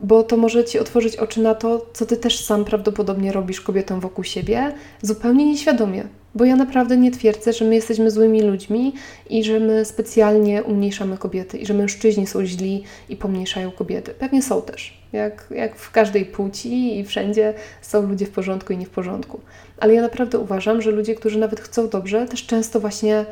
bo 0.00 0.22
to 0.22 0.36
może 0.36 0.64
Ci 0.64 0.78
otworzyć 0.78 1.16
oczy 1.16 1.42
na 1.42 1.54
to, 1.54 1.86
co 1.92 2.06
Ty 2.06 2.16
też 2.16 2.44
sam 2.44 2.64
prawdopodobnie 2.64 3.32
robisz 3.32 3.60
kobietom 3.60 4.00
wokół 4.00 4.24
siebie, 4.24 4.72
zupełnie 5.02 5.46
nieświadomie. 5.46 6.04
Bo 6.34 6.44
ja 6.44 6.56
naprawdę 6.56 6.96
nie 6.96 7.10
twierdzę, 7.10 7.52
że 7.52 7.64
my 7.64 7.74
jesteśmy 7.74 8.10
złymi 8.10 8.42
ludźmi 8.42 8.92
i 9.30 9.44
że 9.44 9.60
my 9.60 9.84
specjalnie 9.84 10.62
umniejszamy 10.62 11.18
kobiety 11.18 11.58
i 11.58 11.66
że 11.66 11.74
mężczyźni 11.74 12.26
są 12.26 12.44
źli 12.44 12.84
i 13.08 13.16
pomniejszają 13.16 13.70
kobiety. 13.70 14.14
Pewnie 14.18 14.42
są 14.42 14.62
też. 14.62 15.02
Jak, 15.12 15.46
jak 15.50 15.76
w 15.76 15.90
każdej 15.90 16.24
płci 16.24 16.98
i 16.98 17.04
wszędzie 17.04 17.54
są 17.82 18.08
ludzie 18.08 18.26
w 18.26 18.30
porządku 18.30 18.72
i 18.72 18.76
nie 18.76 18.86
w 18.86 18.90
porządku. 18.90 19.40
Ale 19.82 19.94
ja 19.94 20.02
naprawdę 20.02 20.38
uważam, 20.38 20.82
że 20.82 20.90
ludzie, 20.90 21.14
którzy 21.14 21.38
nawet 21.38 21.60
chcą 21.60 21.88
dobrze, 21.88 22.26
też 22.26 22.46
często 22.46 22.80
właśnie 22.80 23.24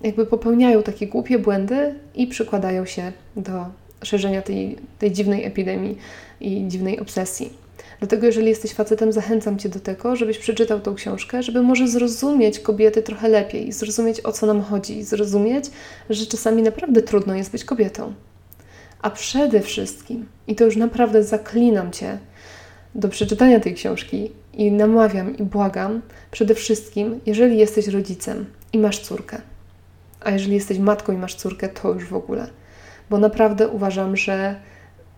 jakby 0.00 0.26
popełniają 0.26 0.82
takie 0.82 1.06
głupie 1.06 1.38
błędy 1.38 1.94
i 2.14 2.26
przykładają 2.26 2.86
się 2.86 3.12
do 3.36 3.66
szerzenia 4.02 4.42
tej, 4.42 4.76
tej 4.98 5.12
dziwnej 5.12 5.44
epidemii 5.44 5.98
i 6.40 6.64
dziwnej 6.68 7.00
obsesji. 7.00 7.52
Dlatego, 7.98 8.26
jeżeli 8.26 8.48
jesteś 8.48 8.72
facetem, 8.72 9.12
zachęcam 9.12 9.58
Cię 9.58 9.68
do 9.68 9.80
tego, 9.80 10.16
żebyś 10.16 10.38
przeczytał 10.38 10.80
tą 10.80 10.94
książkę, 10.94 11.42
żeby 11.42 11.62
może 11.62 11.88
zrozumieć 11.88 12.60
kobiety 12.60 13.02
trochę 13.02 13.28
lepiej, 13.28 13.72
zrozumieć 13.72 14.20
o 14.20 14.32
co 14.32 14.46
nam 14.46 14.62
chodzi, 14.62 15.02
zrozumieć, 15.02 15.64
że 16.10 16.26
czasami 16.26 16.62
naprawdę 16.62 17.02
trudno 17.02 17.34
jest 17.34 17.52
być 17.52 17.64
kobietą. 17.64 18.12
A 19.02 19.10
przede 19.10 19.60
wszystkim, 19.60 20.26
i 20.46 20.54
to 20.54 20.64
już 20.64 20.76
naprawdę 20.76 21.22
zaklinam 21.24 21.92
Cię 21.92 22.18
do 22.94 23.08
przeczytania 23.08 23.60
tej 23.60 23.74
książki 23.74 24.32
i 24.54 24.72
namawiam 24.72 25.36
i 25.36 25.42
błagam, 25.42 26.02
przede 26.30 26.54
wszystkim, 26.54 27.20
jeżeli 27.26 27.58
jesteś 27.58 27.88
rodzicem 27.88 28.46
i 28.72 28.78
masz 28.78 28.98
córkę, 28.98 29.40
a 30.20 30.30
jeżeli 30.30 30.54
jesteś 30.54 30.78
matką 30.78 31.12
i 31.12 31.16
masz 31.16 31.34
córkę, 31.34 31.68
to 31.68 31.92
już 31.92 32.04
w 32.04 32.14
ogóle. 32.14 32.46
Bo 33.10 33.18
naprawdę 33.18 33.68
uważam, 33.68 34.16
że 34.16 34.56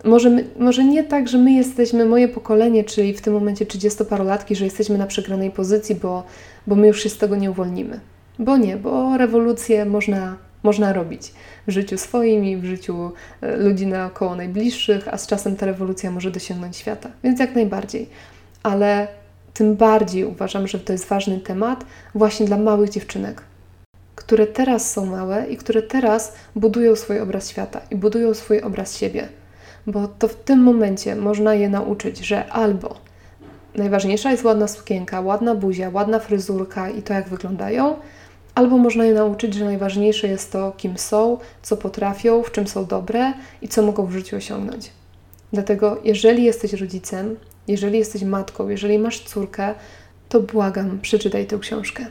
może, 0.04 0.30
my, 0.30 0.44
może 0.58 0.84
nie 0.84 1.04
tak, 1.04 1.28
że 1.28 1.38
my 1.38 1.52
jesteśmy, 1.52 2.04
moje 2.04 2.28
pokolenie, 2.28 2.84
czyli 2.84 3.14
w 3.14 3.20
tym 3.20 3.34
momencie 3.34 3.66
30-parolatki, 3.66 4.54
że 4.54 4.64
jesteśmy 4.64 4.98
na 4.98 5.06
przegranej 5.06 5.50
pozycji, 5.50 5.94
bo, 5.94 6.24
bo 6.66 6.74
my 6.74 6.86
już 6.86 7.02
się 7.02 7.08
z 7.08 7.18
tego 7.18 7.36
nie 7.36 7.50
uwolnimy. 7.50 8.00
Bo 8.38 8.56
nie, 8.56 8.76
bo 8.76 9.16
rewolucję 9.16 9.84
można, 9.84 10.36
można 10.62 10.92
robić 10.92 11.32
w 11.66 11.70
życiu 11.70 11.98
swoim 11.98 12.44
i 12.44 12.56
w 12.56 12.64
życiu 12.64 13.12
e, 13.40 13.56
ludzi 13.56 13.86
naokoło 13.86 14.36
najbliższych, 14.36 15.08
a 15.08 15.18
z 15.18 15.26
czasem 15.26 15.56
ta 15.56 15.66
rewolucja 15.66 16.10
może 16.10 16.30
dosięgnąć 16.30 16.76
świata. 16.76 17.10
Więc 17.24 17.40
jak 17.40 17.54
najbardziej. 17.54 18.08
Ale 18.62 19.08
tym 19.54 19.76
bardziej 19.76 20.24
uważam, 20.24 20.68
że 20.68 20.78
to 20.78 20.92
jest 20.92 21.08
ważny 21.08 21.40
temat 21.40 21.84
właśnie 22.14 22.46
dla 22.46 22.58
małych 22.58 22.90
dziewczynek, 22.90 23.42
które 24.14 24.46
teraz 24.46 24.90
są 24.90 25.06
małe 25.06 25.46
i 25.46 25.56
które 25.56 25.82
teraz 25.82 26.32
budują 26.56 26.96
swój 26.96 27.20
obraz 27.20 27.48
świata 27.48 27.80
i 27.90 27.96
budują 27.96 28.34
swój 28.34 28.60
obraz 28.60 28.96
siebie. 28.96 29.28
Bo 29.86 30.08
to 30.08 30.28
w 30.28 30.34
tym 30.34 30.62
momencie 30.62 31.16
można 31.16 31.54
je 31.54 31.68
nauczyć, 31.68 32.18
że 32.18 32.46
albo 32.52 32.96
najważniejsza 33.74 34.30
jest 34.30 34.44
ładna 34.44 34.68
sukienka, 34.68 35.20
ładna 35.20 35.54
buzia, 35.54 35.90
ładna 35.90 36.18
fryzurka 36.18 36.90
i 36.90 37.02
to, 37.02 37.14
jak 37.14 37.28
wyglądają, 37.28 37.96
albo 38.54 38.78
można 38.78 39.04
je 39.04 39.14
nauczyć, 39.14 39.54
że 39.54 39.64
najważniejsze 39.64 40.28
jest 40.28 40.52
to, 40.52 40.72
kim 40.76 40.98
są, 40.98 41.38
co 41.62 41.76
potrafią, 41.76 42.42
w 42.42 42.52
czym 42.52 42.66
są 42.66 42.86
dobre 42.86 43.32
i 43.62 43.68
co 43.68 43.82
mogą 43.82 44.06
w 44.06 44.12
życiu 44.12 44.36
osiągnąć. 44.36 44.90
Dlatego, 45.52 46.00
jeżeli 46.04 46.44
jesteś 46.44 46.72
rodzicem, 46.72 47.36
jeżeli 47.68 47.98
jesteś 47.98 48.22
matką, 48.22 48.68
jeżeli 48.68 48.98
masz 48.98 49.20
córkę, 49.20 49.74
to 50.28 50.40
błagam, 50.40 50.98
przeczytaj 51.02 51.46
tę 51.46 51.58
książkę. 51.58 52.06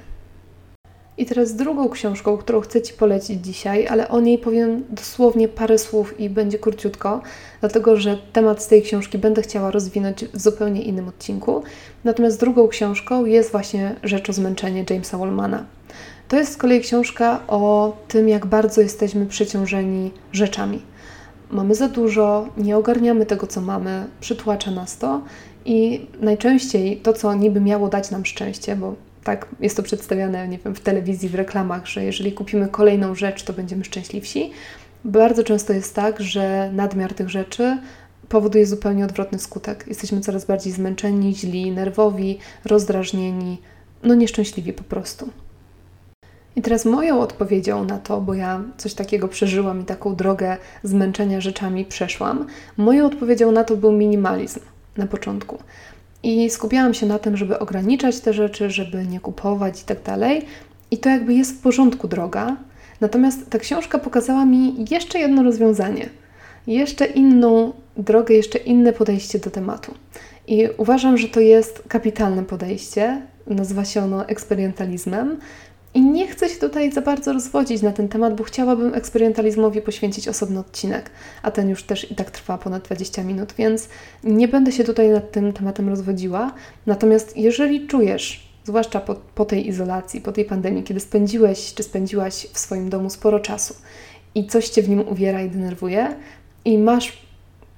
I 1.18 1.26
teraz 1.26 1.56
drugą 1.56 1.90
książką, 1.90 2.38
którą 2.38 2.62
chcę 2.62 2.82
Ci 2.82 2.94
polecić 2.94 3.46
dzisiaj, 3.46 3.88
ale 3.88 4.10
o 4.10 4.20
niej 4.20 4.38
powiem 4.38 4.84
dosłownie 4.90 5.48
parę 5.48 5.78
słów 5.78 6.20
i 6.20 6.30
będzie 6.30 6.60
króciutko, 6.60 7.22
dlatego 7.60 7.98
że 7.98 8.18
temat 8.34 8.64
z 8.64 8.68
tej 8.68 8.82
książki 8.82 9.18
będę 9.18 9.42
chciała 9.42 9.72
rozwinąć 9.72 10.26
w 10.26 10.42
zupełnie 10.42 10.82
innym 10.82 11.08
odcinku. 11.08 11.64
Natomiast 12.04 12.40
drugą 12.40 12.68
książką 12.68 13.26
jest 13.26 13.52
właśnie 13.52 13.96
Rzecz 14.04 14.30
o 14.30 14.34
zmęczenie 14.34 14.86
Jamesa 14.90 15.18
Wallmana. 15.18 15.66
To 16.32 16.38
jest 16.38 16.54
z 16.54 16.58
kolei 16.58 16.82
książka 16.82 17.39
o 17.48 17.94
tym, 18.08 18.30
jak 18.30 18.46
bardzo 18.46 18.82
jesteśmy 18.82 19.26
przeciążeni 19.26 20.12
rzeczami. 20.32 20.82
Mamy 21.50 21.76
za 21.76 21.88
dużo, 21.88 22.48
nie 22.58 22.78
ogarniamy 22.78 23.26
tego, 23.26 23.48
co 23.48 23.62
mamy, 23.62 24.06
przytłacza 24.20 24.72
nas 24.72 24.98
to 24.98 25.22
i 25.65 26.08
najczęściej 26.22 26.98
to, 26.98 27.13
co 27.13 27.34
niby 27.34 27.62
miało 27.62 27.88
dać 27.88 28.12
nam 28.12 28.26
szczęście, 28.26 28.76
bo 28.76 28.96
tak 29.24 29.48
jest 29.60 29.78
to 29.78 29.84
przedstawiane, 29.84 30.48
nie 30.48 30.58
wiem, 30.58 30.76
w 30.76 30.80
telewizji, 30.80 31.30
w 31.30 31.36
reklamach, 31.36 31.88
że 31.88 32.04
jeżeli 32.04 32.32
kupimy 32.32 32.67
kolejną 32.67 33.15
rzecz, 33.15 33.44
to 33.44 33.54
będziemy 33.54 33.84
szczęśliwsi. 33.84 34.52
Bardzo 35.06 35.44
często 35.44 35.74
jest 35.74 35.96
tak, 35.96 36.22
że 36.22 36.72
nadmiar 36.74 37.13
tych 37.13 37.30
rzeczy 37.30 37.78
powoduje 38.30 38.65
zupełnie 38.65 39.06
odwrotny 39.06 39.39
skutek. 39.39 39.86
Jesteśmy 39.88 40.22
coraz 40.22 40.46
bardziej 40.46 40.74
zmęczeni, 40.74 41.36
źli, 41.36 41.72
nerwowi, 41.72 42.38
rozdrażnieni, 42.65 43.58
no 44.04 44.15
nieszczęśliwi 44.15 44.74
po 44.74 44.84
prostu. 44.84 45.30
I 46.56 46.62
teraz 46.62 46.86
moją 46.86 47.20
odpowiedzią 47.20 47.86
na 47.86 47.98
to, 47.98 48.22
bo 48.22 48.34
ja 48.34 48.62
coś 48.78 48.94
takiego 48.94 49.28
przeżyłam 49.28 49.82
i 49.82 49.84
taką 49.84 50.16
drogę 50.16 50.58
zmęczenia 50.84 51.42
rzeczami 51.42 51.86
przeszłam, 51.86 52.48
moją 52.78 53.06
odpowiedzią 53.06 53.52
na 53.52 53.64
to 53.64 53.78
był 53.78 53.92
minimalizm 53.92 54.60
na 54.98 55.08
początku. 55.08 55.58
I 56.24 56.50
skupiałam 56.50 56.94
się 56.94 57.06
na 57.06 57.20
tym, 57.20 57.38
żeby 57.38 57.60
ograniczać 57.60 58.20
te 58.20 58.34
rzeczy, 58.34 58.70
żeby 58.70 59.06
nie 59.06 59.20
kupować 59.20 59.82
i 59.82 59.86
tak 59.86 60.04
dalej. 60.04 60.46
I 60.92 60.98
to 60.98 61.10
jakby 61.10 61.34
jest 61.34 61.52
w 61.52 61.62
porządku 61.62 62.08
droga. 62.08 62.58
Natomiast 63.02 63.50
ta 63.50 63.60
książka 63.60 64.00
pokazała 64.00 64.46
mi 64.46 64.86
jeszcze 64.92 65.20
jedno 65.20 65.44
rozwiązanie, 65.44 66.10
jeszcze 66.68 67.06
inną 67.06 67.74
drogę, 67.98 68.36
jeszcze 68.36 68.58
inne 68.58 68.94
podejście 68.94 69.40
do 69.40 69.50
tematu. 69.50 69.94
I 70.48 70.68
uważam, 70.78 71.18
że 71.18 71.28
to 71.28 71.40
jest 71.40 71.84
kapitalne 71.88 72.44
podejście. 72.44 73.22
Nazywa 73.48 73.86
się 73.86 74.04
ono 74.04 74.28
eksperyentalizmem, 74.28 75.38
i 75.94 76.02
nie 76.02 76.28
chcę 76.28 76.50
się 76.50 76.60
tutaj 76.60 76.92
za 76.92 77.02
bardzo 77.02 77.34
rozwodzić 77.34 77.82
na 77.82 77.92
ten 77.92 78.08
temat, 78.08 78.36
bo 78.36 78.44
chciałabym 78.44 78.94
eksperyentalizmowi 78.94 79.82
poświęcić 79.82 80.28
osobny 80.28 80.60
odcinek, 80.60 81.10
a 81.44 81.52
ten 81.52 81.70
już 81.70 81.84
też 81.84 82.12
i 82.12 82.16
tak 82.16 82.32
trwa 82.32 82.58
ponad 82.58 82.84
20 82.84 83.24
minut, 83.24 83.54
więc 83.58 83.90
nie 84.24 84.48
będę 84.48 84.72
się 84.72 84.84
tutaj 84.84 85.10
nad 85.10 85.32
tym 85.32 85.54
tematem 85.54 85.90
rozwodziła. 85.90 86.54
Natomiast 86.86 87.38
jeżeli 87.38 87.88
czujesz, 87.88 88.52
zwłaszcza 88.64 89.00
po, 89.00 89.16
po 89.16 89.46
tej 89.46 89.68
izolacji, 89.68 90.22
po 90.22 90.32
tej 90.32 90.46
pandemii, 90.46 90.84
kiedy 90.84 91.00
spędziłeś 91.00 91.74
czy 91.74 91.84
spędziłaś 91.84 92.48
w 92.54 92.60
swoim 92.60 92.90
domu 92.90 93.10
sporo 93.10 93.40
czasu 93.40 93.76
i 94.36 94.48
coś 94.48 94.70
cię 94.70 94.82
w 94.82 94.90
nim 94.90 95.08
uwiera 95.08 95.42
i 95.42 95.50
denerwuje, 95.50 96.16
i 96.66 96.78
masz 96.78 97.18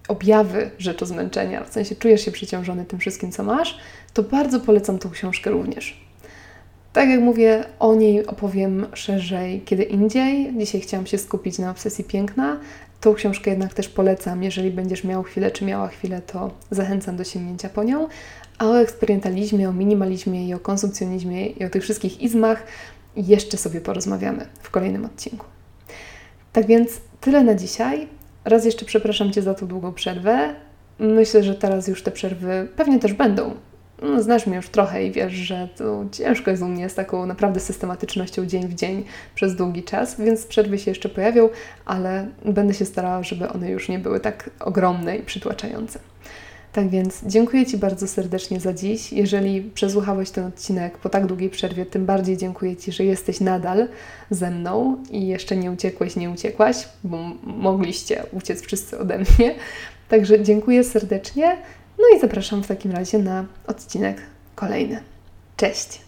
objawy 0.08 0.72
rzeczy 0.78 1.06
zmęczenia, 1.06 1.64
w 1.64 1.74
sensie 1.74 1.96
czujesz 1.96 2.26
się 2.26 2.32
przeciążony 2.32 2.86
tym 2.86 3.00
wszystkim, 3.00 3.32
co 3.32 3.44
masz, 3.44 3.78
to 4.14 4.24
bardzo 4.24 4.60
polecam 4.60 5.00
tą 5.00 5.10
książkę 5.10 5.52
również. 5.52 6.04
Tak 6.94 7.10
jak 7.10 7.20
mówię, 7.20 7.64
o 7.80 7.96
niej 7.96 8.26
opowiem 8.26 8.88
szerzej 8.94 9.62
kiedy 9.62 9.84
indziej. 9.84 10.54
Dzisiaj 10.58 10.82
chciałam 10.82 11.06
się 11.06 11.18
skupić 11.18 11.60
na 11.60 11.72
obsesji 11.72 12.04
piękna. 12.04 12.60
Tą 13.02 13.14
książkę 13.14 13.50
jednak 13.50 13.74
też 13.74 13.90
polecam. 13.90 14.44
Jeżeli 14.44 14.72
będziesz 14.72 15.04
miał 15.04 15.24
chwilę, 15.24 15.52
czy 15.52 15.66
miała 15.66 15.88
chwilę, 15.88 16.22
to 16.22 16.52
zachęcam 16.72 17.18
do 17.18 17.24
sięgnięcia 17.24 17.70
po 17.70 17.84
nią. 17.84 18.08
A 18.58 18.66
o 18.66 18.82
eksperyentalizmie, 18.82 19.70
o 19.70 19.74
minimalizmie 19.74 20.48
i 20.48 20.54
o 20.54 20.60
konsumpcjonizmie 20.60 21.48
i 21.48 21.66
o 21.66 21.70
tych 21.70 21.84
wszystkich 21.84 22.22
izmach 22.22 22.64
jeszcze 23.16 23.58
sobie 23.58 23.82
porozmawiamy 23.82 24.46
w 24.62 24.70
kolejnym 24.70 25.06
odcinku. 25.06 25.46
Tak 26.54 26.66
więc 26.66 26.90
tyle 27.22 27.44
na 27.44 27.56
dzisiaj. 27.56 28.08
Raz 28.46 28.66
jeszcze 28.66 28.86
przepraszam 28.86 29.32
Cię 29.32 29.42
za 29.42 29.54
tą 29.54 29.68
długą 29.68 29.94
przerwę. 29.94 30.56
Myślę, 31.00 31.44
że 31.44 31.56
teraz 31.56 31.88
już 31.88 32.04
te 32.04 32.12
przerwy 32.12 32.68
pewnie 32.76 33.00
też 33.00 33.14
będą, 33.14 33.54
no, 34.04 34.24
znasz 34.24 34.48
mnie 34.48 34.56
już 34.56 34.70
trochę 34.70 35.06
i 35.06 35.12
wiesz, 35.12 35.34
że 35.34 35.70
to 35.78 36.06
ciężko 36.12 36.52
jest 36.52 36.64
u 36.64 36.68
mnie 36.68 36.90
z 36.90 36.96
taką 36.96 37.26
naprawdę 37.26 37.60
systematycznością 37.60 38.46
dzień 38.46 38.68
w 38.68 38.74
dzień 38.74 39.04
przez 39.36 39.56
długi 39.56 39.84
czas, 39.84 40.22
więc 40.22 40.46
przerwy 40.46 40.80
się 40.80 40.92
jeszcze 40.92 41.10
pojawią, 41.10 41.50
ale 41.86 42.28
będę 42.46 42.74
się 42.74 42.86
starała, 42.86 43.24
żeby 43.24 43.50
one 43.50 43.70
już 43.70 43.90
nie 43.90 44.00
były 44.00 44.20
tak 44.20 44.50
ogromne 44.60 45.18
i 45.18 45.24
przytłaczające. 45.24 46.00
Tak 46.74 46.90
więc 46.90 47.22
dziękuję 47.26 47.66
Ci 47.66 47.78
bardzo 47.78 48.08
serdecznie 48.08 48.60
za 48.60 48.74
dziś. 48.74 49.14
Jeżeli 49.14 49.62
przesłuchałeś 49.62 50.30
ten 50.30 50.46
odcinek 50.46 50.98
po 50.98 51.10
tak 51.10 51.26
długiej 51.26 51.50
przerwie, 51.50 51.86
tym 51.86 52.06
bardziej 52.06 52.38
dziękuję 52.38 52.76
Ci, 52.76 52.92
że 52.92 53.04
jesteś 53.04 53.40
nadal 53.40 53.88
ze 54.30 54.52
mną 54.52 54.98
i 55.12 55.28
jeszcze 55.28 55.56
nie 55.56 55.72
uciekłeś, 55.72 56.16
nie 56.16 56.30
uciekłaś, 56.30 56.88
bo 57.04 57.18
mogliście 57.44 58.24
uciec 58.32 58.62
wszyscy 58.62 59.00
ode 59.00 59.18
mnie. 59.18 59.56
Także 60.10 60.44
dziękuję 60.44 60.84
serdecznie. 60.84 61.58
No 62.04 62.18
i 62.18 62.20
zapraszam 62.20 62.64
w 62.64 62.68
takim 62.68 62.92
razie 62.92 63.18
na 63.18 63.46
odcinek 63.68 64.22
kolejny. 64.56 65.04
Cześć! 65.58 66.02